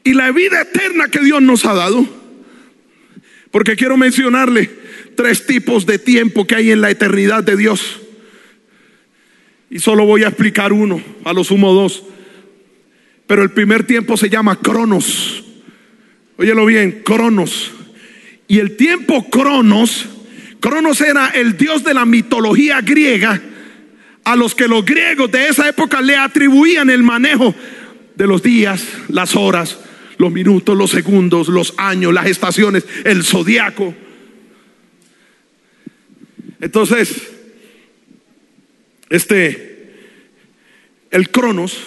Y 0.05 0.13
la 0.13 0.31
vida 0.31 0.61
eterna 0.61 1.09
que 1.09 1.19
Dios 1.19 1.41
nos 1.41 1.65
ha 1.65 1.73
dado. 1.73 2.07
Porque 3.51 3.75
quiero 3.75 3.97
mencionarle 3.97 4.71
tres 5.17 5.45
tipos 5.45 5.85
de 5.85 5.99
tiempo 5.99 6.47
que 6.47 6.55
hay 6.55 6.71
en 6.71 6.79
la 6.79 6.89
eternidad 6.89 7.43
de 7.43 7.57
Dios. 7.57 7.99
Y 9.69 9.79
solo 9.79 10.05
voy 10.05 10.23
a 10.23 10.29
explicar 10.29 10.71
uno, 10.71 11.01
a 11.25 11.33
lo 11.33 11.43
sumo 11.43 11.73
dos. 11.73 12.05
Pero 13.27 13.43
el 13.43 13.51
primer 13.51 13.85
tiempo 13.85 14.15
se 14.15 14.29
llama 14.29 14.59
Cronos. 14.59 15.43
Óyelo 16.37 16.65
bien, 16.65 17.01
Cronos. 17.03 17.71
Y 18.47 18.59
el 18.59 18.77
tiempo 18.77 19.29
Cronos, 19.29 20.07
Cronos 20.61 21.01
era 21.01 21.27
el 21.27 21.57
dios 21.57 21.83
de 21.83 21.93
la 21.93 22.05
mitología 22.05 22.79
griega, 22.81 23.41
a 24.23 24.35
los 24.35 24.55
que 24.55 24.67
los 24.67 24.85
griegos 24.85 25.29
de 25.31 25.47
esa 25.47 25.67
época 25.67 26.01
le 26.01 26.15
atribuían 26.15 26.89
el 26.89 27.03
manejo 27.03 27.53
de 28.15 28.27
los 28.27 28.41
días, 28.41 28.85
las 29.09 29.35
horas, 29.35 29.77
los 30.17 30.31
minutos, 30.31 30.77
los 30.77 30.91
segundos, 30.91 31.49
los 31.49 31.73
años, 31.77 32.13
las 32.13 32.27
estaciones, 32.27 32.85
el 33.03 33.23
zodiaco. 33.23 33.93
Entonces, 36.59 37.29
este, 39.09 39.93
el 41.11 41.29
Cronos 41.29 41.77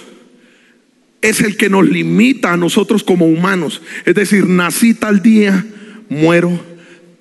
es 1.22 1.40
el 1.40 1.56
que 1.56 1.68
nos 1.68 1.88
limita 1.88 2.52
a 2.52 2.56
nosotros 2.56 3.04
como 3.04 3.26
humanos. 3.26 3.82
Es 4.04 4.14
decir, 4.14 4.46
nací 4.46 4.94
tal 4.94 5.22
día, 5.22 5.64
muero 6.08 6.64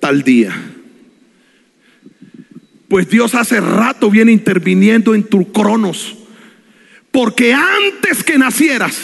tal 0.00 0.22
día. 0.22 0.54
Pues 2.88 3.08
Dios 3.08 3.34
hace 3.34 3.60
rato 3.60 4.10
viene 4.10 4.32
interviniendo 4.32 5.14
en 5.14 5.24
tu 5.24 5.52
cronos. 5.52 6.16
Porque 7.10 7.52
antes 7.52 8.24
que 8.24 8.38
nacieras, 8.38 9.00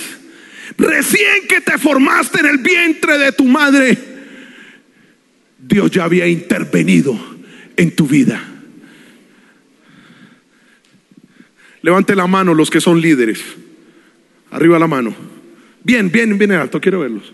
recién 0.79 1.47
que 1.49 1.61
te 1.61 1.79
formaste 1.79 2.41
en 2.41 2.47
el 2.47 2.59
vientre 2.59 3.19
de 3.19 3.33
tu 3.33 3.45
madre, 3.45 3.99
Dios 5.59 5.91
ya 5.91 6.05
había 6.05 6.27
intervenido 6.27 7.19
en 7.77 7.95
tu 7.95 8.07
vida. 8.07 8.43
Levante 11.83 12.17
la 12.17 12.27
mano 12.27 12.55
los 12.55 12.71
que 12.71 12.81
son 12.81 13.01
líderes. 13.01 13.41
Arriba 14.51 14.79
la 14.79 14.87
mano. 14.87 15.15
Bien, 15.83 16.11
bien, 16.11 16.37
bien 16.39 16.53
alto, 16.53 16.81
quiero 16.81 17.01
verlos. 17.01 17.33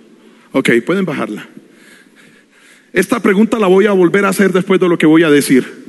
Ok, 0.53 0.71
pueden 0.85 1.05
bajarla. 1.05 1.49
Esta 2.93 3.21
pregunta 3.21 3.59
la 3.59 3.67
voy 3.67 3.87
a 3.87 3.93
volver 3.93 4.25
a 4.25 4.29
hacer 4.29 4.53
después 4.53 4.79
de 4.79 4.89
lo 4.89 4.99
que 4.99 5.07
voy 5.07 5.23
a 5.23 5.31
decir. 5.31 5.83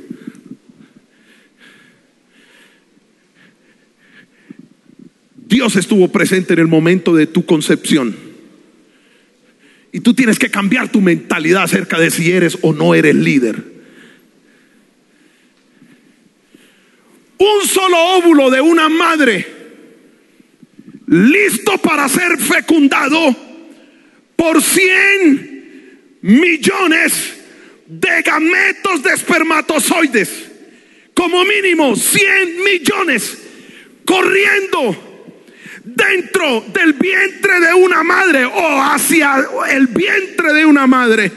Dios 5.36 5.76
estuvo 5.76 6.10
presente 6.10 6.54
en 6.54 6.60
el 6.60 6.66
momento 6.66 7.14
de 7.14 7.26
tu 7.26 7.44
concepción. 7.44 8.16
Y 9.92 10.00
tú 10.00 10.14
tienes 10.14 10.38
que 10.38 10.50
cambiar 10.50 10.90
tu 10.90 11.00
mentalidad 11.00 11.62
acerca 11.62 12.00
de 12.00 12.10
si 12.10 12.32
eres 12.32 12.58
o 12.62 12.72
no 12.72 12.94
eres 12.94 13.14
líder. 13.14 13.62
Un 17.38 17.68
solo 17.68 17.96
óvulo 18.16 18.50
de 18.50 18.60
una 18.60 18.88
madre 18.88 19.63
listo 21.06 21.78
para 21.78 22.08
ser 22.08 22.38
fecundado 22.38 23.34
por 24.36 24.62
100 24.62 26.20
millones 26.22 27.34
de 27.86 28.22
gametos 28.22 29.02
de 29.02 29.10
espermatozoides. 29.12 30.50
Como 31.14 31.44
mínimo 31.44 31.94
100 31.94 32.64
millones 32.64 33.38
corriendo 34.04 35.14
dentro 35.84 36.64
del 36.72 36.94
vientre 36.94 37.60
de 37.60 37.74
una 37.74 38.02
madre 38.02 38.44
o 38.44 38.82
hacia 38.82 39.46
el 39.70 39.86
vientre 39.86 40.52
de 40.52 40.66
una 40.66 40.86
madre. 40.86 41.30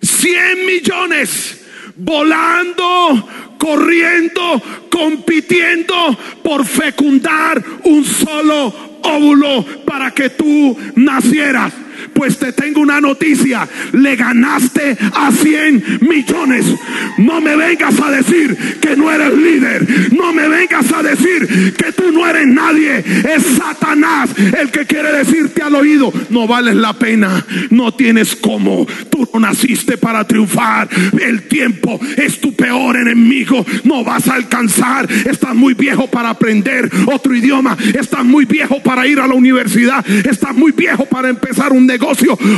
100 0.00 0.66
millones 0.66 1.60
volando, 1.96 3.28
corriendo, 3.62 4.60
compitiendo 4.90 5.94
por 6.42 6.66
fecundar 6.66 7.62
un 7.84 8.04
solo 8.04 8.74
óvulo 9.04 9.64
para 9.86 10.10
que 10.10 10.30
tú 10.30 10.76
nacieras. 10.96 11.72
Pues 12.14 12.38
te 12.38 12.52
tengo 12.52 12.80
una 12.80 13.00
noticia, 13.00 13.68
le 13.92 14.16
ganaste 14.16 14.96
a 15.14 15.30
100 15.30 16.00
millones. 16.02 16.66
No 17.18 17.40
me 17.40 17.56
vengas 17.56 17.98
a 18.00 18.10
decir 18.10 18.56
que 18.80 18.96
no 18.96 19.10
eres 19.10 19.36
líder. 19.36 20.12
No 20.12 20.32
me 20.32 20.48
vengas 20.48 20.92
a 20.92 21.02
decir 21.02 21.74
que 21.76 21.92
tú 21.92 22.12
no 22.12 22.26
eres 22.26 22.46
nadie. 22.46 22.98
Es 22.98 23.42
Satanás 23.56 24.30
el 24.58 24.70
que 24.70 24.86
quiere 24.86 25.12
decirte 25.12 25.62
al 25.62 25.74
oído, 25.74 26.12
no 26.30 26.46
vales 26.46 26.76
la 26.76 26.92
pena, 26.92 27.44
no 27.70 27.92
tienes 27.94 28.36
cómo. 28.36 28.86
Tú 29.10 29.28
no 29.32 29.40
naciste 29.40 29.96
para 29.98 30.26
triunfar. 30.26 30.88
El 31.20 31.42
tiempo 31.42 32.00
es 32.16 32.40
tu 32.40 32.54
peor 32.54 32.96
enemigo. 32.96 33.64
No 33.84 34.04
vas 34.04 34.28
a 34.28 34.34
alcanzar. 34.34 35.10
Estás 35.10 35.54
muy 35.54 35.74
viejo 35.74 36.06
para 36.08 36.30
aprender 36.30 36.90
otro 37.06 37.34
idioma. 37.34 37.76
Estás 37.94 38.24
muy 38.24 38.44
viejo 38.44 38.82
para 38.82 39.06
ir 39.06 39.20
a 39.20 39.26
la 39.26 39.34
universidad. 39.34 40.04
Estás 40.08 40.54
muy 40.54 40.72
viejo 40.72 41.06
para 41.06 41.28
empezar 41.28 41.72
un 41.72 41.86
negocio. 41.86 42.01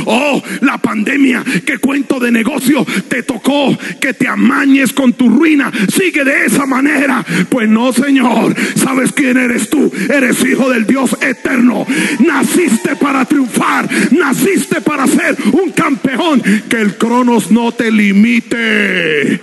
Oh, 0.05 0.43
la 0.61 0.77
pandemia, 0.77 1.43
qué 1.65 1.77
cuento 1.77 2.19
de 2.19 2.31
negocio 2.31 2.85
te 3.07 3.23
tocó 3.23 3.77
que 3.99 4.13
te 4.13 4.27
amañes 4.27 4.91
con 4.91 5.13
tu 5.13 5.29
ruina. 5.29 5.71
Sigue 5.87 6.23
de 6.23 6.45
esa 6.45 6.65
manera. 6.65 7.23
Pues 7.49 7.69
no, 7.69 7.93
Señor. 7.93 8.55
¿Sabes 8.75 9.11
quién 9.11 9.37
eres 9.37 9.69
tú? 9.69 9.91
Eres 10.09 10.43
hijo 10.43 10.69
del 10.69 10.85
Dios 10.85 11.15
eterno. 11.21 11.85
Naciste 12.19 12.95
para 12.95 13.25
triunfar. 13.25 13.89
Naciste 14.11 14.81
para 14.81 15.07
ser 15.07 15.37
un 15.51 15.71
campeón. 15.71 16.41
Que 16.69 16.81
el 16.81 16.97
cronos 16.97 17.51
no 17.51 17.71
te 17.71 17.91
limite. 17.91 19.41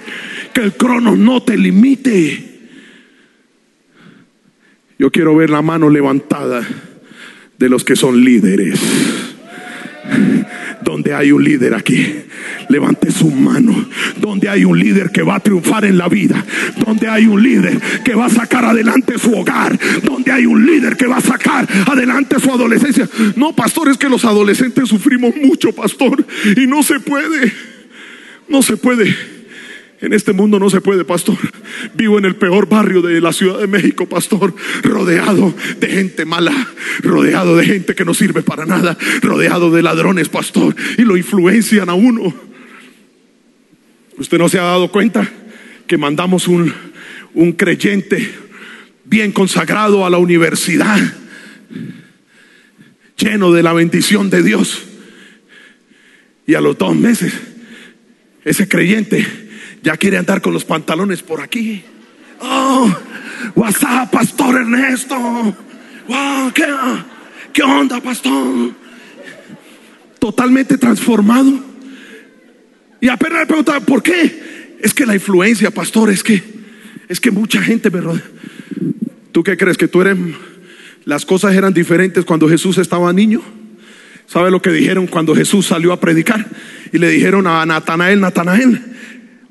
Que 0.53 0.61
el 0.61 0.73
cronos 0.75 1.17
no 1.17 1.43
te 1.43 1.57
limite. 1.57 2.49
Yo 4.99 5.11
quiero 5.11 5.35
ver 5.35 5.51
la 5.51 5.63
mano 5.63 5.91
levantada 5.91 6.67
de 7.59 7.69
los 7.69 7.85
que 7.85 7.97
son 7.97 8.25
líderes 8.25 8.81
Donde 10.83 11.15
hay 11.15 11.31
un 11.33 11.45
líder 11.45 11.75
aquí, 11.75 12.15
levante 12.69 13.11
su 13.13 13.31
mano. 13.31 13.89
Donde 14.21 14.49
hay 14.49 14.65
un 14.65 14.79
líder 14.79 15.11
que 15.11 15.23
va 15.23 15.37
a 15.37 15.41
triunfar 15.41 15.85
en 15.85 15.97
la 15.97 16.09
vida. 16.09 16.45
Donde 16.85 17.09
hay 17.09 17.27
un 17.27 17.43
líder 17.43 17.81
que 18.05 18.15
va 18.15 18.27
a 18.27 18.31
sacar 18.31 18.65
adelante 18.65 19.19
su 19.19 19.33
hogar. 19.35 19.79
Donde 20.03 20.33
hay 20.33 20.47
un 20.47 20.67
líder 20.67 20.97
que 20.97 21.07
va 21.07 21.19
a 21.19 21.21
sacar 21.21 21.69
adelante 21.87 22.41
su 22.41 22.51
adolescencia. 22.51 23.09
No, 23.37 23.55
pastor, 23.55 23.91
es 23.91 23.97
que 23.97 24.09
los 24.09 24.25
adolescentes 24.25 24.89
sufrimos 24.89 25.35
mucho, 25.37 25.73
pastor. 25.73 26.25
Y 26.57 26.67
no 26.67 26.83
se 26.83 27.01
puede. 27.01 27.53
No 28.49 28.63
se 28.63 28.77
puede. 28.77 29.42
En 30.03 30.13
este 30.13 30.33
mundo 30.33 30.59
no 30.59 30.69
se 30.69 30.81
puede, 30.81 31.05
pastor. 31.05 31.39
Vivo 31.95 32.19
en 32.19 32.25
el 32.25 32.35
peor 32.35 32.69
barrio 32.69 33.03
de 33.03 33.21
la 33.21 33.33
Ciudad 33.33 33.61
de 33.61 33.69
México, 33.69 34.09
pastor. 34.09 34.53
Rodeado 34.83 35.55
de 35.79 35.87
gente 35.87 36.25
mala. 36.25 36.53
Rodeado 37.05 37.57
de 37.57 37.65
gente 37.65 37.95
que 37.95 38.05
no 38.05 38.13
sirve 38.13 38.43
para 38.43 38.67
nada. 38.67 38.99
Rodeado 39.23 39.71
de 39.71 39.81
ladrones, 39.81 40.29
pastor. 40.29 40.75
Y 40.99 41.03
lo 41.03 41.17
influencian 41.17 41.89
a 41.89 41.95
uno. 41.95 42.35
¿Usted 44.19 44.39
no 44.39 44.49
se 44.49 44.59
ha 44.59 44.65
dado 44.65 44.91
cuenta 44.91 45.31
que 45.87 45.97
mandamos 45.97 46.49
un, 46.49 46.75
un 47.35 47.53
creyente 47.53 48.29
bien 49.05 49.31
consagrado 49.31 50.05
a 50.05 50.11
la 50.11 50.19
universidad? 50.19 50.99
Lleno 53.17 53.53
de 53.53 53.63
la 53.63 53.73
bendición 53.73 54.31
de 54.31 54.43
Dios. 54.43 54.83
Y 56.45 56.55
a 56.55 56.61
los 56.61 56.77
dos 56.77 56.97
meses, 56.97 57.33
ese 58.45 58.67
creyente 58.67 59.52
ya 59.83 59.97
quiere 59.97 60.17
andar 60.17 60.41
con 60.41 60.53
los 60.53 60.65
pantalones 60.65 61.23
por 61.23 61.41
aquí. 61.41 61.83
Oh, 62.41 62.93
WhatsApp, 63.55 64.11
Pastor 64.11 64.57
Ernesto. 64.57 65.17
Wow, 65.17 66.53
¿qué, 66.55 66.65
¿qué 67.53 67.63
onda, 67.63 68.01
Pastor? 68.01 68.73
Totalmente 70.19 70.79
transformado. 70.79 71.53
Y 73.01 73.09
apenas 73.09 73.41
le 73.41 73.47
preguntaba, 73.47 73.81
¿por 73.81 74.03
qué? 74.03 74.77
Es 74.81 74.95
que 74.95 75.07
la 75.07 75.15
influencia, 75.15 75.71
Pastor, 75.71 76.11
es 76.11 76.23
que, 76.23 76.43
es 77.09 77.21
que 77.21 77.31
mucha 77.31 77.61
gente 77.61 77.91
me 77.91 78.01
rodea. 78.01 78.23
¿Tú 79.33 79.43
qué 79.43 79.57
crees? 79.57 79.77
¿Que 79.77 79.89
tú 79.89 80.01
eres... 80.03 80.17
Las 81.05 81.27
cosas 81.27 81.55
eran 81.55 81.75
diferentes 81.75 82.25
cuando 82.25 82.49
Jesús 82.49 82.79
estaba 82.79 83.13
niño? 83.13 83.43
¿Sabe 84.27 84.53
lo 84.53 84.63
que 84.63 84.71
dijeron 84.71 85.09
cuando 85.09 85.35
Jesús 85.35 85.67
salió 85.67 85.93
a 85.93 85.99
predicar? 85.99 86.47
Y 86.93 86.99
le 86.99 87.09
dijeron 87.09 87.49
a 87.49 87.67
Natanael, 87.67 88.21
Natanael, 88.21 88.92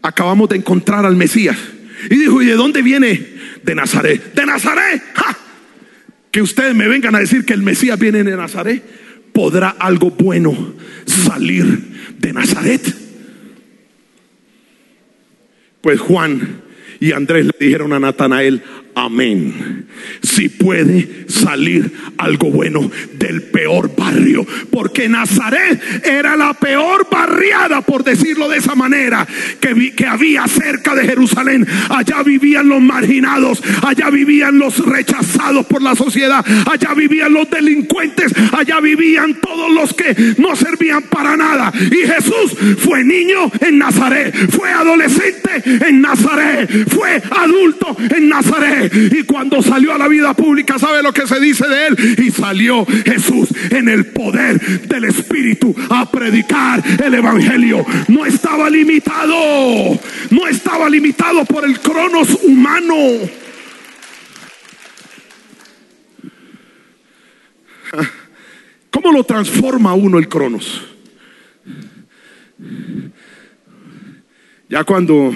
acabamos 0.02 0.50
de 0.50 0.58
encontrar 0.58 1.06
al 1.06 1.16
Mesías. 1.16 1.58
Y 2.10 2.16
dijo, 2.16 2.42
¿y 2.42 2.46
de 2.46 2.54
dónde 2.54 2.82
viene? 2.82 3.26
De 3.64 3.76
Nazaret. 3.76 4.34
¿De 4.34 4.46
Nazaret? 4.46 5.04
Que 6.32 6.42
ustedes 6.42 6.74
me 6.74 6.88
vengan 6.88 7.16
a 7.16 7.20
decir 7.20 7.46
que 7.46 7.54
el 7.54 7.62
Mesías 7.62 8.00
viene 8.00 8.24
de 8.24 8.36
Nazaret. 8.36 8.84
¿Podrá 9.34 9.70
algo 9.70 10.12
bueno 10.12 10.74
salir 11.06 11.66
de 12.18 12.34
Nazaret? 12.34 12.82
Pues 15.82 16.00
Juan 16.00 16.62
y 17.00 17.12
Andrés 17.12 17.46
le 17.46 17.54
dijeron 17.60 17.94
a 17.94 18.00
Natanael, 18.00 18.62
amén. 18.95 19.88
Si 20.21 20.49
puede 20.49 21.25
salir 21.27 21.91
algo 22.17 22.49
bueno 22.51 22.89
del 23.13 23.43
peor 23.43 23.95
barrio, 23.95 24.45
porque 24.69 25.08
Nazaret 25.10 25.82
era 26.04 26.36
la 26.36 26.54
peor 26.54 27.08
barriada, 27.10 27.82
por 27.82 28.04
decirlo 28.04 28.49
de 28.49 28.58
esa 28.58 28.75
manera, 28.75 29.27
que, 29.60 29.93
que 29.95 30.06
había 30.06 30.47
cerca 30.47 30.95
de 30.95 31.06
Jerusalén. 31.06 31.65
Allá 31.89 32.23
vivían 32.23 32.67
los 32.69 32.82
marginados, 32.82 33.62
allá 33.84 34.10
vivían 34.10 34.58
los 34.58 34.77
rechazados 34.86 35.65
por 35.65 35.82
la 35.82 35.95
sociedad, 35.95 36.45
allá 36.69 36.93
vivían 36.93 37.34
los 37.34 37.49
delincuentes, 37.49 38.34
allá 38.51 38.80
vivían 38.80 39.36
todos 39.41 39.71
los 39.71 39.93
que 39.93 40.36
no 40.38 40.56
servían 40.56 41.04
para 41.04 41.38
nada. 41.38 41.71
Y 41.91 42.08
Jesús 42.08 42.58
fue 42.80 43.04
niño 43.04 43.51
en 43.60 43.77
Nazaret, 43.77 44.36
fue 44.51 44.69
adolescente 44.69 45.62
en 45.88 46.01
Nazaret, 46.01 46.69
fue 46.89 47.21
adulto 47.32 47.95
en 48.15 48.30
Nazaret. 48.30 48.81
Y 48.89 49.24
cuando 49.24 49.62
salió 49.62 49.94
a 49.94 49.98
la 49.98 50.08
vida 50.08 50.34
pública, 50.34 50.80
¿sabe 50.80 51.04
lo 51.04 51.13
que 51.13 51.28
se 51.28 51.39
dice 51.39 51.67
de 51.67 51.88
él? 51.88 52.20
Y 52.26 52.32
salió 52.32 52.86
Jesús 52.86 53.50
en 53.70 53.89
el 53.89 54.08
poder 54.08 54.60
del 54.88 55.06
Espíritu 55.06 55.76
a 55.89 56.10
predicar 56.10 56.84
el 57.04 57.13
Evangelio. 57.13 57.86
No 58.08 58.26
estaba 58.26 58.70
limitado, 58.70 60.00
no 60.30 60.48
estaba 60.48 60.89
limitado 60.89 61.46
por 61.46 61.65
el 61.65 61.80
cronos 61.80 62.38
humano. 62.44 62.96
¿Cómo 68.89 69.12
lo 69.12 69.24
transforma 69.24 69.94
uno 69.94 70.17
el 70.17 70.28
cronos? 70.28 70.84
Ya 74.70 74.84
cuando 74.84 75.34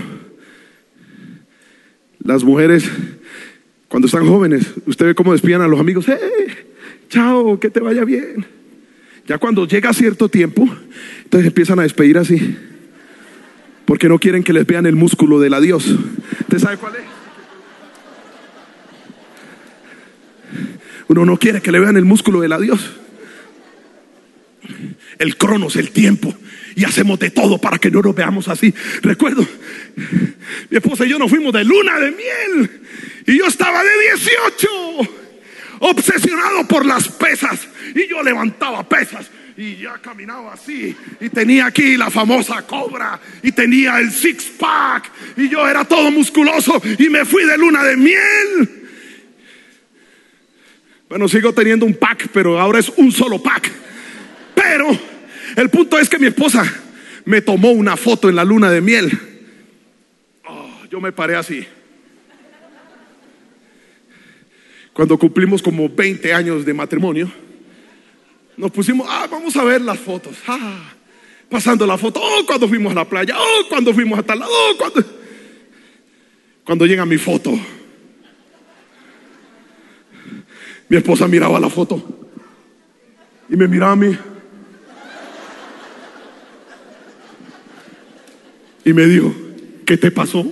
las 2.20 2.44
mujeres, 2.44 2.90
cuando 3.88 4.08
están 4.08 4.28
jóvenes, 4.28 4.74
usted 4.86 5.06
ve 5.06 5.16
cómo 5.16 5.34
despiden 5.34 5.62
a 5.62 5.68
los 5.68 5.80
amigos, 5.80 6.08
¡eh! 6.10 6.20
Chao, 7.10 7.60
que 7.60 7.70
te 7.70 7.80
vaya 7.80 8.04
bien. 8.04 8.46
Ya 9.28 9.38
cuando 9.38 9.68
llega 9.68 9.94
cierto 9.94 10.30
tiempo, 10.30 10.70
entonces 11.24 11.48
empiezan 11.48 11.80
a 11.80 11.84
despedir 11.84 12.18
así. 12.18 12.58
Porque 13.86 14.10
no 14.10 14.20
quieren 14.20 14.44
que 14.44 14.54
les 14.54 14.66
vean 14.66 14.86
el 14.86 14.96
músculo 14.96 15.40
del 15.40 15.54
adiós. 15.54 15.88
¿Usted 16.42 16.60
sabe 16.60 16.78
cuál 16.78 16.96
es? 16.96 17.02
Uno 21.08 21.26
no 21.26 21.38
quiere 21.38 21.62
que 21.62 21.72
le 21.72 21.80
vean 21.80 21.98
el 21.98 22.06
músculo 22.06 22.42
del 22.42 22.52
adiós. 22.52 22.92
El 25.20 25.38
cronos, 25.38 25.76
el 25.76 25.92
tiempo. 25.92 26.34
Y 26.76 26.84
hacemos 26.84 27.20
de 27.20 27.30
todo 27.30 27.60
para 27.60 27.78
que 27.78 27.92
no 27.92 28.02
nos 28.02 28.16
veamos 28.16 28.48
así. 28.48 28.74
Recuerdo, 29.02 29.48
mi 30.70 30.78
esposa 30.78 31.06
y 31.06 31.10
yo 31.10 31.20
nos 31.20 31.30
fuimos 31.30 31.54
de 31.54 31.64
luna 31.64 32.00
de 32.00 32.12
miel. 32.12 32.82
Y 33.26 33.38
yo 33.38 33.46
estaba 33.46 33.84
de 33.84 33.90
18 34.16 35.26
obsesionado 35.80 36.68
por 36.68 36.86
las 36.86 37.08
pesas. 37.10 37.68
Y 37.94 38.08
yo 38.08 38.22
levantaba 38.24 38.88
pesas 38.88 39.30
y 39.58 39.78
ya 39.78 39.94
caminaba 40.02 40.54
así. 40.54 40.96
Y 41.20 41.30
tenía 41.30 41.68
aquí 41.68 41.98
la 41.98 42.10
famosa 42.10 42.62
cobra. 42.64 43.20
Y 43.42 43.52
tenía 43.52 44.00
el 44.00 44.12
six 44.12 44.46
pack. 44.58 45.12
Y 45.38 45.50
yo 45.50 45.68
era 45.68 45.86
todo 45.86 46.12
musculoso. 46.12 46.82
Y 47.00 47.10
me 47.10 47.26
fui 47.26 47.46
de 47.46 47.58
luna 47.58 47.84
de 47.84 47.98
miel. 47.98 48.82
Bueno, 51.08 51.28
sigo 51.28 51.54
teniendo 51.54 51.86
un 51.86 51.94
pack, 51.94 52.30
pero 52.34 52.60
ahora 52.60 52.80
es 52.80 52.92
un 52.98 53.12
solo 53.12 53.42
pack. 53.42 53.72
Pero 54.56 54.88
el 55.56 55.70
punto 55.70 55.98
es 56.00 56.10
que 56.10 56.20
mi 56.20 56.28
esposa 56.28 56.66
me 57.26 57.42
tomó 57.42 57.72
una 57.72 57.96
foto 57.96 58.30
en 58.30 58.36
la 58.36 58.44
luna 58.44 58.70
de 58.72 58.82
miel. 58.82 59.35
Yo 60.96 61.02
me 61.02 61.12
paré 61.12 61.36
así. 61.36 61.68
Cuando 64.94 65.20
cumplimos 65.20 65.62
como 65.62 65.90
20 65.90 66.34
años 66.34 66.66
de 66.66 66.74
matrimonio, 66.74 67.30
nos 68.56 68.72
pusimos, 68.72 69.06
ah, 69.10 69.28
vamos 69.30 69.54
a 69.58 69.66
ver 69.66 69.82
las 69.82 70.00
fotos. 70.00 70.38
Ah, 70.48 70.94
pasando 71.50 71.86
la 71.86 71.98
foto, 71.98 72.22
oh, 72.24 72.46
cuando 72.46 72.70
fuimos 72.70 72.94
a 72.94 72.96
la 72.96 73.04
playa, 73.04 73.36
oh, 73.38 73.68
cuando 73.68 73.94
fuimos 73.94 74.20
a 74.20 74.24
tal 74.24 74.40
lado, 74.40 74.54
oh, 74.54 74.78
cuando... 74.78 75.04
Cuando 76.64 76.86
llega 76.86 77.06
mi 77.06 77.18
foto, 77.18 77.52
mi 80.88 80.96
esposa 80.96 81.28
miraba 81.28 81.60
la 81.60 81.70
foto 81.70 82.30
y 83.50 83.58
me 83.58 83.68
miraba 83.68 83.92
a 83.92 83.96
mí. 83.98 84.18
Y 88.86 88.94
me 88.94 89.06
dijo, 89.08 89.36
¿qué 89.86 89.98
te 89.98 90.10
pasó? 90.10 90.50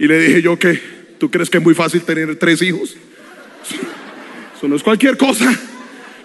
Y 0.00 0.08
le 0.08 0.18
dije 0.18 0.40
yo 0.40 0.58
que, 0.58 0.80
¿tú 1.18 1.30
crees 1.30 1.50
que 1.50 1.58
es 1.58 1.62
muy 1.62 1.74
fácil 1.74 2.00
tener 2.00 2.34
tres 2.36 2.62
hijos? 2.62 2.96
Eso 4.56 4.66
no 4.66 4.74
es 4.74 4.82
cualquier 4.82 5.18
cosa, 5.18 5.54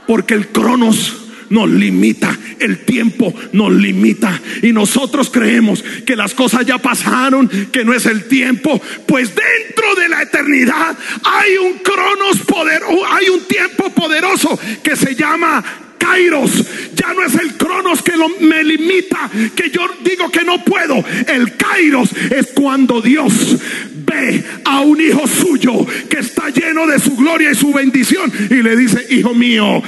porque 0.07 0.33
el 0.33 0.47
cronos 0.47 1.23
nos 1.49 1.69
limita, 1.69 2.35
el 2.59 2.85
tiempo 2.85 3.33
nos 3.51 3.73
limita 3.73 4.41
y 4.63 4.71
nosotros 4.71 5.29
creemos 5.29 5.83
que 6.05 6.15
las 6.15 6.33
cosas 6.33 6.65
ya 6.65 6.77
pasaron, 6.77 7.49
que 7.71 7.83
no 7.83 7.93
es 7.93 8.05
el 8.05 8.29
tiempo, 8.29 8.81
pues 9.05 9.33
dentro 9.35 9.93
de 9.95 10.07
la 10.07 10.21
eternidad 10.23 10.97
hay 11.23 11.57
un 11.57 11.77
cronos 11.79 12.39
poderoso, 12.47 13.05
hay 13.11 13.27
un 13.27 13.41
tiempo 13.41 13.89
poderoso 13.93 14.57
que 14.81 14.95
se 14.95 15.15
llama 15.15 15.63
Kairos. 15.97 16.63
Ya 16.95 17.13
no 17.13 17.23
es 17.23 17.35
el 17.35 17.55
Cronos 17.57 18.01
que 18.01 18.13
me 18.39 18.63
limita, 18.63 19.29
que 19.55 19.69
yo 19.69 19.81
digo 20.03 20.29
que 20.31 20.43
no 20.43 20.63
puedo. 20.63 21.03
El 21.27 21.55
Kairos 21.57 22.09
es 22.31 22.47
cuando 22.53 23.01
Dios 23.01 23.57
ve 24.05 24.43
a 24.63 24.81
un 24.81 25.01
hijo 25.01 25.27
suyo 25.27 25.85
que 26.09 26.19
está 26.19 26.49
lleno 26.49 26.87
de 26.87 26.99
su 26.99 27.15
gloria 27.15 27.51
y 27.51 27.55
su 27.55 27.73
bendición 27.73 28.31
y 28.49 28.61
le 28.61 28.75
dice, 28.75 29.05
hijo 29.09 29.33
mío, 29.33 29.81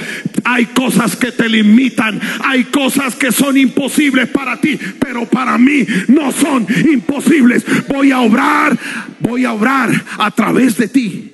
hay 0.44 0.66
cosas 0.66 1.16
que 1.16 1.32
te 1.32 1.48
limitan, 1.48 2.20
hay 2.44 2.64
cosas 2.64 3.14
que 3.14 3.32
son 3.32 3.56
imposibles 3.56 4.28
para 4.28 4.60
ti, 4.60 4.78
pero 4.98 5.26
para 5.26 5.56
mí 5.56 5.86
no 6.08 6.32
son 6.32 6.66
imposibles. 6.90 7.64
Voy 7.88 8.10
a 8.10 8.20
obrar, 8.20 8.76
voy 9.20 9.44
a 9.44 9.52
obrar 9.52 10.04
a 10.18 10.30
través 10.30 10.76
de 10.76 10.88
ti. 10.88 11.32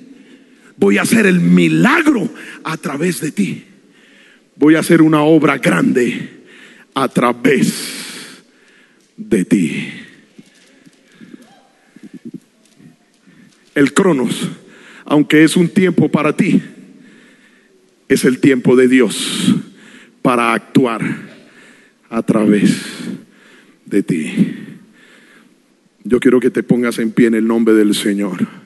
Voy 0.77 0.97
a 0.97 1.03
hacer 1.03 1.25
el 1.25 1.39
milagro 1.39 2.29
a 2.63 2.75
través 2.77 3.21
de 3.21 3.31
ti 3.31 3.65
voy 4.55 4.75
a 4.75 4.79
hacer 4.79 5.01
una 5.01 5.23
obra 5.23 5.57
grande 5.57 6.29
a 6.93 7.07
través 7.07 8.43
de 9.17 9.45
ti. 9.45 9.89
El 13.73 13.93
cronos, 13.93 14.49
aunque 15.03 15.43
es 15.43 15.57
un 15.57 15.67
tiempo 15.67 16.09
para 16.09 16.35
ti, 16.35 16.61
es 18.07 18.23
el 18.23 18.39
tiempo 18.39 18.75
de 18.75 18.87
Dios 18.87 19.55
para 20.21 20.53
actuar 20.53 21.01
a 22.09 22.21
través 22.21 22.81
de 23.85 24.03
ti. 24.03 24.31
Yo 26.03 26.19
quiero 26.19 26.39
que 26.39 26.51
te 26.51 26.63
pongas 26.63 26.99
en 26.99 27.11
pie 27.11 27.27
en 27.27 27.35
el 27.35 27.47
nombre 27.47 27.73
del 27.73 27.93
Señor. 27.93 28.64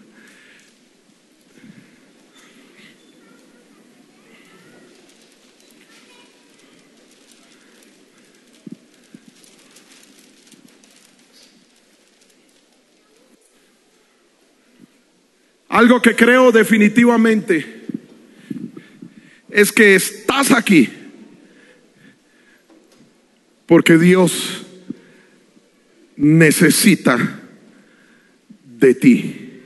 Algo 15.70 16.01
que 16.01 16.15
creo 16.15 16.51
definitivamente 16.51 17.84
es 19.49 19.72
que 19.72 19.95
estás 19.95 20.51
aquí 20.51 20.89
porque 23.67 23.99
Dios 23.99 24.65
necesita 26.17 27.39
de 28.65 28.95
ti. 28.95 29.61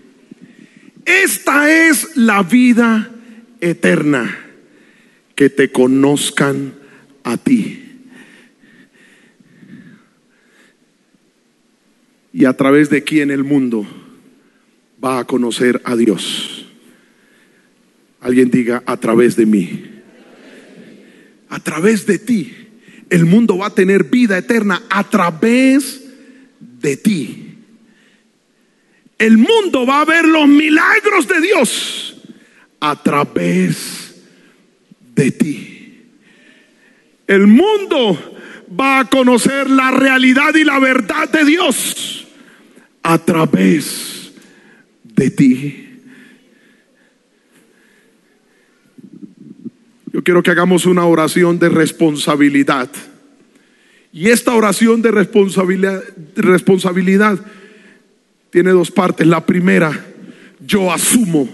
Esta 1.05 1.71
es 1.71 2.17
la 2.17 2.43
vida 2.43 3.09
eterna, 3.61 4.39
que 5.35 5.49
te 5.49 5.71
conozcan 5.71 6.73
a 7.23 7.37
ti. 7.37 7.79
Y 12.33 12.43
a 12.43 12.57
través 12.57 12.89
de 12.89 13.05
quién 13.05 13.31
el 13.31 13.45
mundo 13.45 13.87
va 15.03 15.19
a 15.19 15.25
conocer 15.25 15.81
a 15.83 15.95
Dios. 15.95 16.65
Alguien 18.21 18.49
diga, 18.49 18.83
a 18.85 18.97
través 18.97 19.35
de 19.35 19.45
mí. 19.45 19.85
A 21.49 21.59
través 21.59 22.05
de 22.05 22.19
ti. 22.19 22.55
El 23.09 23.25
mundo 23.25 23.57
va 23.57 23.67
a 23.67 23.75
tener 23.75 24.05
vida 24.05 24.37
eterna 24.37 24.83
a 24.89 25.03
través 25.03 26.03
de 26.59 26.97
ti. 26.97 27.57
El 29.17 29.37
mundo 29.37 29.85
va 29.85 30.01
a 30.01 30.05
ver 30.05 30.25
los 30.25 30.47
milagros 30.47 31.27
de 31.27 31.41
Dios 31.41 32.15
a 32.79 33.01
través 33.01 34.23
de 35.13 35.31
ti. 35.31 36.01
El 37.27 37.47
mundo 37.47 38.37
va 38.79 38.99
a 38.99 39.09
conocer 39.09 39.69
la 39.69 39.91
realidad 39.91 40.55
y 40.55 40.63
la 40.63 40.79
verdad 40.79 41.29
de 41.29 41.45
Dios 41.45 42.27
a 43.03 43.17
través 43.19 44.07
de 44.07 44.12
ti. 45.13 45.89
Yo 50.11 50.23
quiero 50.23 50.43
que 50.43 50.51
hagamos 50.51 50.85
una 50.85 51.05
oración 51.05 51.57
de 51.57 51.69
responsabilidad. 51.69 52.89
Y 54.11 54.29
esta 54.29 54.53
oración 54.53 55.01
de 55.01 55.09
responsabilidad, 55.09 56.03
responsabilidad 56.35 57.39
tiene 58.51 58.69
dos 58.69 58.91
partes. 58.91 59.25
La 59.25 59.43
primera, 59.43 60.05
yo 60.65 60.93
asumo 60.93 61.49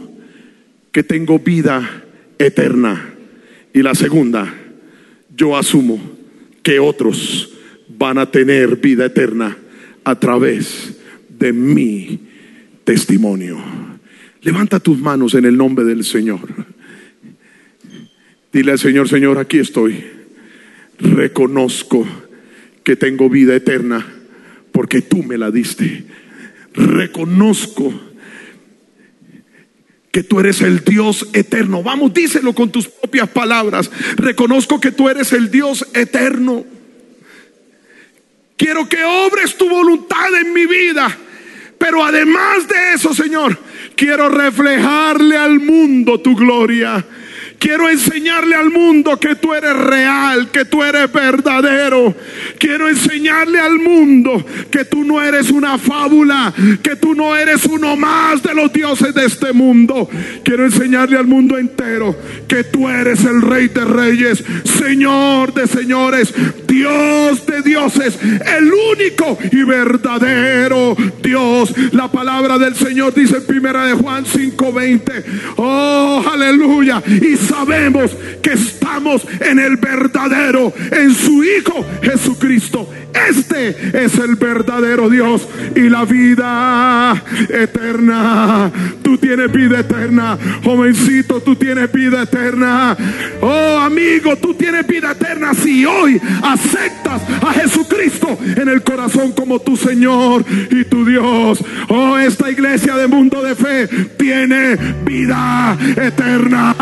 que 0.92 1.04
tengo 1.04 1.40
vida 1.40 2.04
eterna. 2.38 3.14
Y 3.74 3.82
la 3.82 3.96
segunda, 3.96 4.54
yo 5.36 5.58
asumo 5.58 6.02
que 6.62 6.80
otros 6.80 7.54
van 7.98 8.18
a 8.18 8.30
tener 8.30 8.76
vida 8.76 9.06
eterna 9.06 9.58
a 10.04 10.20
través 10.20 10.98
de 11.30 11.54
mi 11.54 12.20
testimonio. 12.84 13.58
Levanta 14.42 14.80
tus 14.80 14.98
manos 15.00 15.34
en 15.34 15.46
el 15.46 15.58
nombre 15.58 15.86
del 15.86 16.04
Señor. 16.04 16.40
Dile 18.52 18.72
al 18.72 18.80
Señor, 18.80 19.10
Señor, 19.10 19.38
aquí 19.38 19.60
estoy. 19.60 20.04
Reconozco 20.98 22.08
que 22.84 22.96
tengo 22.96 23.30
vida 23.30 23.56
eterna 23.56 24.06
porque 24.72 25.02
tú 25.02 25.24
me 25.24 25.38
la 25.38 25.52
diste. 25.52 26.06
Reconozco 26.74 27.94
que 30.12 30.24
tú 30.24 30.40
eres 30.40 30.62
el 30.62 30.84
Dios 30.84 31.30
eterno. 31.34 31.84
Vamos, 31.84 32.14
díselo 32.14 32.54
con 32.54 32.72
tus 32.72 32.88
propias 32.88 33.30
palabras. 33.30 33.92
Reconozco 34.16 34.80
que 34.80 34.92
tú 34.92 35.10
eres 35.10 35.34
el 35.34 35.52
Dios 35.52 35.86
eterno. 35.94 36.66
Quiero 38.58 38.90
que 38.90 39.04
obres 39.04 39.58
tu 39.58 39.70
voluntad 39.70 40.34
en 40.42 40.54
mi 40.54 40.66
vida. 40.66 41.18
Pero 41.80 42.04
además 42.04 42.68
de 42.68 42.94
eso, 42.94 43.16
Señor, 43.16 43.58
quiero 43.96 44.30
reflejarle 44.30 45.38
al 45.38 45.60
mundo 45.60 46.20
tu 46.20 46.36
gloria. 46.36 47.04
Quiero 47.60 47.90
enseñarle 47.90 48.56
al 48.56 48.70
mundo 48.70 49.20
que 49.20 49.36
tú 49.36 49.54
eres 49.54 49.76
real, 49.76 50.50
que 50.50 50.66
tú 50.66 50.82
eres 50.82 51.12
verdadero. 51.12 52.16
Quiero 52.58 52.88
enseñarle 52.88 53.60
al 53.60 53.78
mundo 53.80 54.46
que 54.72 54.86
tú 54.86 55.04
no 55.04 55.22
eres 55.22 55.52
una 55.52 55.78
fábula, 55.78 56.54
que 56.82 56.96
tú 56.96 57.14
no 57.14 57.36
eres 57.36 57.66
uno 57.66 57.98
más 57.98 58.42
de 58.42 58.54
los 58.54 58.72
dioses 58.72 59.14
de 59.14 59.26
este 59.26 59.52
mundo. 59.52 60.10
Quiero 60.44 60.66
enseñarle 60.66 61.18
al 61.18 61.28
mundo 61.28 61.58
entero 61.58 62.16
que 62.48 62.64
tú 62.64 62.88
eres 62.88 63.26
el 63.26 63.42
rey 63.42 63.68
de 63.68 63.84
reyes, 63.84 64.44
Señor 64.64 65.54
de 65.54 65.68
señores, 65.68 66.34
Dios 66.68 67.46
de 67.46 67.62
dioses, 67.62 68.18
el 68.22 68.72
único 68.72 69.38
y 69.52 69.64
verdadero 69.64 70.96
Dios. 71.22 71.74
La 71.92 72.10
palabra 72.12 72.58
del 72.58 72.76
Señor 72.76 73.14
dice 73.14 73.38
en 73.38 73.46
primera 73.46 73.86
de 73.86 73.94
Juan 73.94 74.26
5:20. 74.26 75.24
Oh, 75.58 76.24
aleluya. 76.32 77.04
Y 77.06 77.36
sabemos 77.50 78.16
que 78.42 78.54
estamos 78.54 79.26
en 79.40 79.60
el 79.60 79.78
verdadero, 79.78 80.72
en 80.92 81.14
su 81.14 81.44
Hijo 81.44 81.86
Jesucristo. 82.02 82.88
Este 83.28 83.70
es 84.06 84.18
el 84.20 84.36
verdadero 84.36 85.10
Dios 85.10 85.48
y 85.76 85.90
la 85.90 86.06
vida 86.06 87.22
eterna. 87.50 88.72
Tú 89.02 89.18
tienes 89.18 89.52
vida 89.52 89.80
eterna. 89.80 90.38
Jovencito, 90.64 91.42
tú 91.42 91.56
tienes 91.56 91.92
vida 91.92 92.24
eterna. 92.24 92.96
Oh, 93.42 93.80
amigo, 93.80 94.36
tú 94.38 94.54
tienes 94.54 94.86
vida 94.86 95.12
eterna 95.12 95.54
si 95.54 95.86
hoy 95.86 96.22
aceptas 96.44 97.22
a 97.42 97.54
Jesucristo 97.54 98.38
en 98.56 98.70
el 98.70 98.84
corazón 98.84 99.32
como 99.32 99.60
tu 99.60 99.76
Señor 99.76 100.46
y 100.70 100.84
tu 100.86 101.04
Dios. 101.04 101.64
Oh, 101.90 102.18
esta 102.18 102.52
iglesia 102.52 102.96
de 102.96 103.08
mundo 103.08 103.42
de 103.42 103.56
fe 103.56 103.88
tiene 104.18 104.76
vida 105.04 105.78
eterna. 105.98 106.76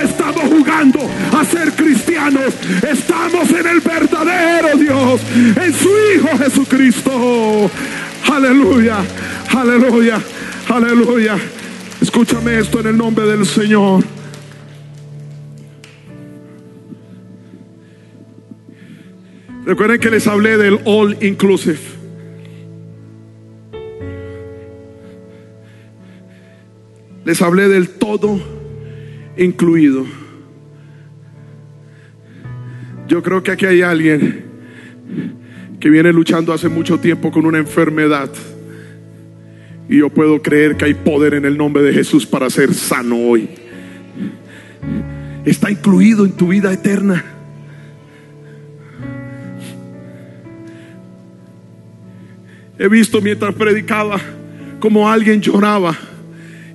Estamos 0.00 0.44
jugando 0.44 1.00
a 1.32 1.44
ser 1.44 1.72
cristianos. 1.72 2.54
Estamos 2.88 3.50
en 3.50 3.66
el 3.66 3.80
verdadero 3.80 4.76
Dios 4.76 5.20
en 5.56 5.72
su 5.72 5.88
Hijo 6.14 6.38
Jesucristo. 6.38 7.70
Aleluya, 8.30 8.98
aleluya, 9.54 10.20
aleluya. 10.68 11.36
Escúchame 12.00 12.58
esto 12.58 12.80
en 12.80 12.88
el 12.88 12.96
nombre 12.96 13.26
del 13.26 13.46
Señor. 13.46 14.04
Recuerden 19.64 19.98
que 19.98 20.10
les 20.10 20.26
hablé 20.26 20.56
del 20.56 20.80
all 20.84 21.16
inclusive. 21.20 21.78
Les 27.24 27.42
hablé 27.42 27.68
del 27.68 27.88
todo 27.88 28.55
incluido. 29.36 30.04
Yo 33.08 33.22
creo 33.22 33.42
que 33.42 33.52
aquí 33.52 33.66
hay 33.66 33.82
alguien 33.82 34.44
que 35.78 35.90
viene 35.90 36.12
luchando 36.12 36.52
hace 36.52 36.68
mucho 36.68 36.98
tiempo 36.98 37.30
con 37.30 37.46
una 37.46 37.58
enfermedad. 37.58 38.30
Y 39.88 39.98
yo 39.98 40.10
puedo 40.10 40.42
creer 40.42 40.76
que 40.76 40.86
hay 40.86 40.94
poder 40.94 41.34
en 41.34 41.44
el 41.44 41.56
nombre 41.56 41.82
de 41.82 41.92
Jesús 41.92 42.26
para 42.26 42.50
ser 42.50 42.74
sano 42.74 43.16
hoy. 43.16 43.48
Está 45.44 45.70
incluido 45.70 46.24
en 46.24 46.32
tu 46.32 46.48
vida 46.48 46.72
eterna. 46.72 47.24
He 52.78 52.88
visto 52.88 53.20
mientras 53.20 53.54
predicaba 53.54 54.20
como 54.80 55.08
alguien 55.08 55.40
lloraba. 55.40 55.96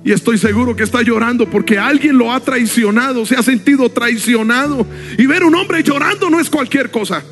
Y 0.04 0.12
estoy 0.12 0.36
seguro 0.36 0.74
que 0.74 0.82
está 0.82 1.02
llorando 1.02 1.48
porque 1.48 1.78
alguien 1.78 2.18
lo 2.18 2.32
ha 2.32 2.40
traicionado, 2.40 3.24
se 3.24 3.36
ha 3.36 3.42
sentido 3.42 3.88
traicionado. 3.88 4.84
Y 5.16 5.26
ver 5.26 5.44
un 5.44 5.54
hombre 5.54 5.82
llorando 5.82 6.28
no 6.28 6.40
es 6.40 6.50
cualquier 6.50 6.90
cosa. 6.90 7.22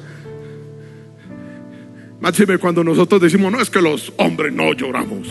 Máxime 2.21 2.59
cuando 2.59 2.85
nosotros 2.85 3.21
decimos, 3.21 3.51
no 3.51 3.61
es 3.61 3.71
que 3.71 3.81
los 3.81 4.13
hombres 4.19 4.53
no 4.53 4.73
lloramos. 4.73 5.29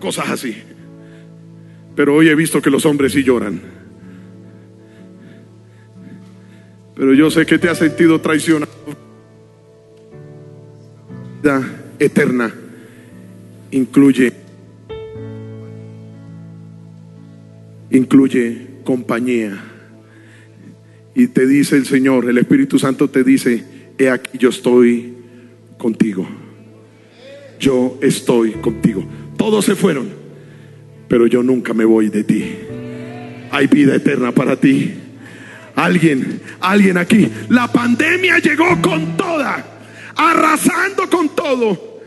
Cosas 0.00 0.28
así. 0.28 0.56
Pero 1.96 2.14
hoy 2.14 2.28
he 2.28 2.34
visto 2.34 2.60
que 2.60 2.70
los 2.70 2.84
hombres 2.84 3.12
sí 3.12 3.22
lloran. 3.22 3.60
Pero 6.94 7.14
yo 7.14 7.30
sé 7.30 7.46
que 7.46 7.58
te 7.58 7.70
has 7.70 7.78
sentido 7.78 8.20
traicionado. 8.20 8.72
Vida 11.42 11.62
eterna 11.98 12.52
incluye 13.70 14.32
incluye 17.90 18.66
compañía. 18.84 19.58
Y 21.14 21.28
te 21.28 21.46
dice 21.46 21.76
el 21.76 21.86
Señor, 21.86 22.28
el 22.28 22.38
Espíritu 22.38 22.78
Santo 22.78 23.10
te 23.10 23.24
dice, 23.24 23.64
he 23.98 24.08
aquí 24.08 24.38
yo 24.38 24.50
estoy 24.50 25.14
contigo. 25.76 26.28
Yo 27.58 27.98
estoy 28.00 28.52
contigo. 28.52 29.04
Todos 29.36 29.64
se 29.64 29.74
fueron, 29.74 30.08
pero 31.08 31.26
yo 31.26 31.42
nunca 31.42 31.74
me 31.74 31.84
voy 31.84 32.08
de 32.08 32.24
ti. 32.24 32.44
Hay 33.50 33.66
vida 33.66 33.96
eterna 33.96 34.32
para 34.32 34.56
ti. 34.56 34.94
Alguien, 35.74 36.40
alguien 36.60 36.98
aquí. 36.98 37.28
La 37.48 37.70
pandemia 37.70 38.38
llegó 38.38 38.80
con 38.80 39.16
toda, 39.16 39.64
arrasando 40.14 41.08
con 41.08 41.28
todo. 41.30 42.00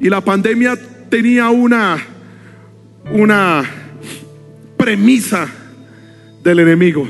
Y 0.00 0.08
la 0.08 0.20
pandemia 0.20 0.76
tenía 1.08 1.50
una, 1.50 1.98
una 3.12 3.83
premisa 4.84 5.48
del 6.42 6.58
enemigo. 6.58 7.08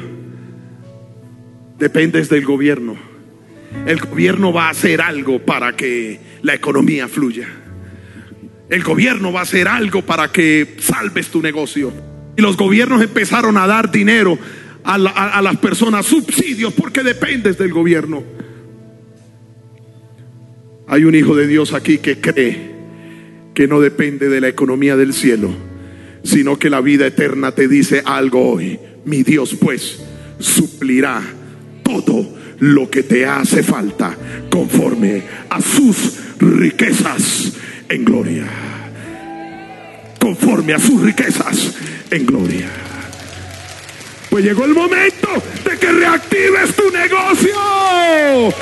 Dependes 1.77 2.29
del 2.29 2.45
gobierno. 2.45 2.95
El 3.85 3.99
gobierno 3.99 4.53
va 4.53 4.69
a 4.69 4.71
hacer 4.71 5.01
algo 5.01 5.41
para 5.41 5.75
que 5.75 6.21
la 6.43 6.55
economía 6.55 7.09
fluya. 7.09 7.49
El 8.71 8.85
gobierno 8.85 9.33
va 9.33 9.41
a 9.41 9.43
hacer 9.43 9.67
algo 9.67 10.03
para 10.03 10.31
que 10.31 10.77
salves 10.79 11.31
tu 11.31 11.43
negocio. 11.43 11.93
Y 12.37 12.43
los 12.43 12.57
gobiernos 12.57 13.03
empezaron 13.03 13.57
a 13.57 13.67
dar 13.67 13.91
dinero 13.91 14.39
a, 14.85 14.95
a 14.95 15.43
las 15.43 15.57
personas, 15.57 16.07
subsidios, 16.07 16.73
porque 16.75 17.03
dependes 17.03 17.59
del 17.59 17.73
gobierno. 17.73 18.23
Hay 20.87 21.03
un 21.03 21.17
hijo 21.17 21.35
de 21.35 21.49
Dios 21.49 21.73
aquí 21.73 21.99
que 21.99 22.21
cree 22.21 22.73
que 23.53 23.67
no 23.67 23.81
depende 23.81 24.29
de 24.29 24.41
la 24.41 24.47
economía 24.47 24.95
del 24.95 25.13
cielo, 25.13 25.74
sino 26.25 26.59
que 26.59 26.71
la 26.71 26.81
vida 26.81 27.07
eterna 27.07 27.53
te 27.53 27.69
dice 27.69 28.03
algo 28.05 28.55
hoy. 28.55 28.79
Mi 29.05 29.23
Dios 29.23 29.55
pues 29.61 30.01
suplirá 30.39 31.23
todo 31.83 32.27
lo 32.59 32.91
que 32.91 33.03
te 33.03 33.27
hace 33.27 33.63
falta 33.63 34.17
conforme 34.51 35.23
a 35.51 35.61
sus 35.61 36.15
riquezas 36.39 37.53
en 37.89 38.05
gloria. 38.05 38.47
Conforme 40.19 40.73
a 40.73 40.79
sus 40.79 41.03
riquezas 41.03 41.75
en 42.11 42.25
gloria. 42.25 42.71
Pues 44.31 44.45
llegó 44.45 44.65
el 44.65 44.75
momento 44.75 45.29
de 45.65 45.79
que 45.79 45.93
reactives 45.93 46.75
tu 46.75 46.91
negocio. 46.91 48.55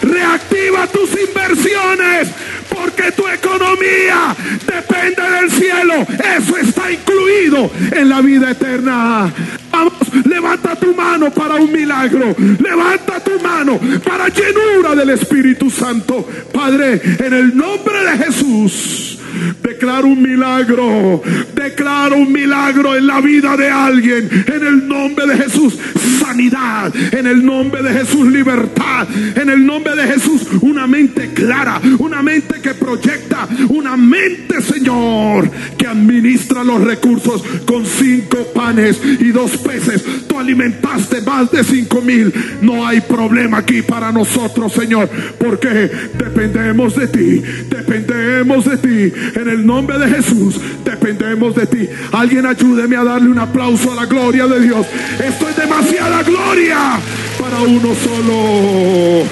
Reactiva 0.00 0.86
tus 0.86 1.10
inversiones 1.10 2.28
porque 2.68 3.12
tu 3.12 3.26
economía 3.26 4.34
depende 4.66 5.22
del 5.22 5.50
cielo. 5.50 6.06
Eso 6.36 6.56
está 6.56 6.90
incluido 6.90 7.70
en 7.92 8.08
la 8.08 8.20
vida 8.20 8.50
eterna. 8.50 9.32
Vamos, 9.70 9.92
levanta 10.24 10.74
tu 10.76 10.94
mano 10.94 11.30
para 11.30 11.56
un 11.56 11.72
milagro. 11.72 12.34
Levanta 12.38 13.20
tu 13.20 13.40
mano 13.40 13.78
para 14.04 14.28
llenura 14.28 14.94
del 14.94 15.10
Espíritu 15.10 15.70
Santo. 15.70 16.26
Padre, 16.52 17.00
en 17.18 17.32
el 17.32 17.56
nombre 17.56 18.04
de 18.04 18.24
Jesús. 18.24 19.17
Declaro 19.62 20.08
un 20.08 20.22
milagro, 20.22 21.22
declaro 21.54 22.16
un 22.16 22.32
milagro 22.32 22.96
en 22.96 23.06
la 23.06 23.20
vida 23.20 23.56
de 23.56 23.68
alguien, 23.68 24.28
en 24.46 24.66
el 24.66 24.88
nombre 24.88 25.26
de 25.26 25.36
Jesús, 25.36 25.78
sanidad, 26.18 26.92
en 27.12 27.26
el 27.26 27.44
nombre 27.44 27.82
de 27.82 27.92
Jesús, 27.92 28.30
libertad, 28.30 29.06
en 29.34 29.48
el 29.50 29.64
nombre 29.64 29.94
de 29.94 30.06
Jesús, 30.06 30.42
una 30.62 30.86
mente 30.86 31.32
clara, 31.32 31.80
una 31.98 32.22
mente 32.22 32.60
que 32.60 32.74
proyecta, 32.74 33.48
una 33.68 33.96
mente, 33.96 34.60
Señor, 34.60 35.50
que 35.76 35.86
administra 35.86 36.64
los 36.64 36.82
recursos 36.82 37.42
con 37.66 37.84
cinco 37.86 38.46
panes 38.54 39.00
y 39.20 39.30
dos 39.30 39.56
peces. 39.58 40.04
Tú 40.26 40.38
alimentaste 40.38 41.20
más 41.22 41.50
de 41.50 41.64
cinco 41.64 42.00
mil. 42.02 42.32
No 42.62 42.86
hay 42.86 43.00
problema 43.00 43.58
aquí 43.58 43.82
para 43.82 44.12
nosotros, 44.12 44.72
Señor, 44.72 45.08
porque 45.38 45.90
dependemos 46.14 46.96
de 46.96 47.08
ti, 47.08 47.42
dependemos 47.68 48.64
de 48.64 48.76
ti. 48.76 49.12
En 49.34 49.48
el 49.48 49.66
nombre 49.66 49.98
de 49.98 50.08
Jesús, 50.08 50.60
dependemos 50.84 51.54
de 51.54 51.66
ti. 51.66 51.88
Alguien 52.12 52.46
ayúdeme 52.46 52.96
a 52.96 53.04
darle 53.04 53.30
un 53.30 53.38
aplauso 53.38 53.92
a 53.92 53.94
la 53.94 54.06
gloria 54.06 54.46
de 54.46 54.60
Dios. 54.60 54.86
Esto 55.24 55.48
es 55.48 55.56
demasiada 55.56 56.22
gloria 56.22 56.98
para 57.38 57.60
uno 57.62 57.94
solo. 57.94 59.28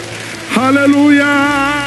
Aleluya. 0.57 1.86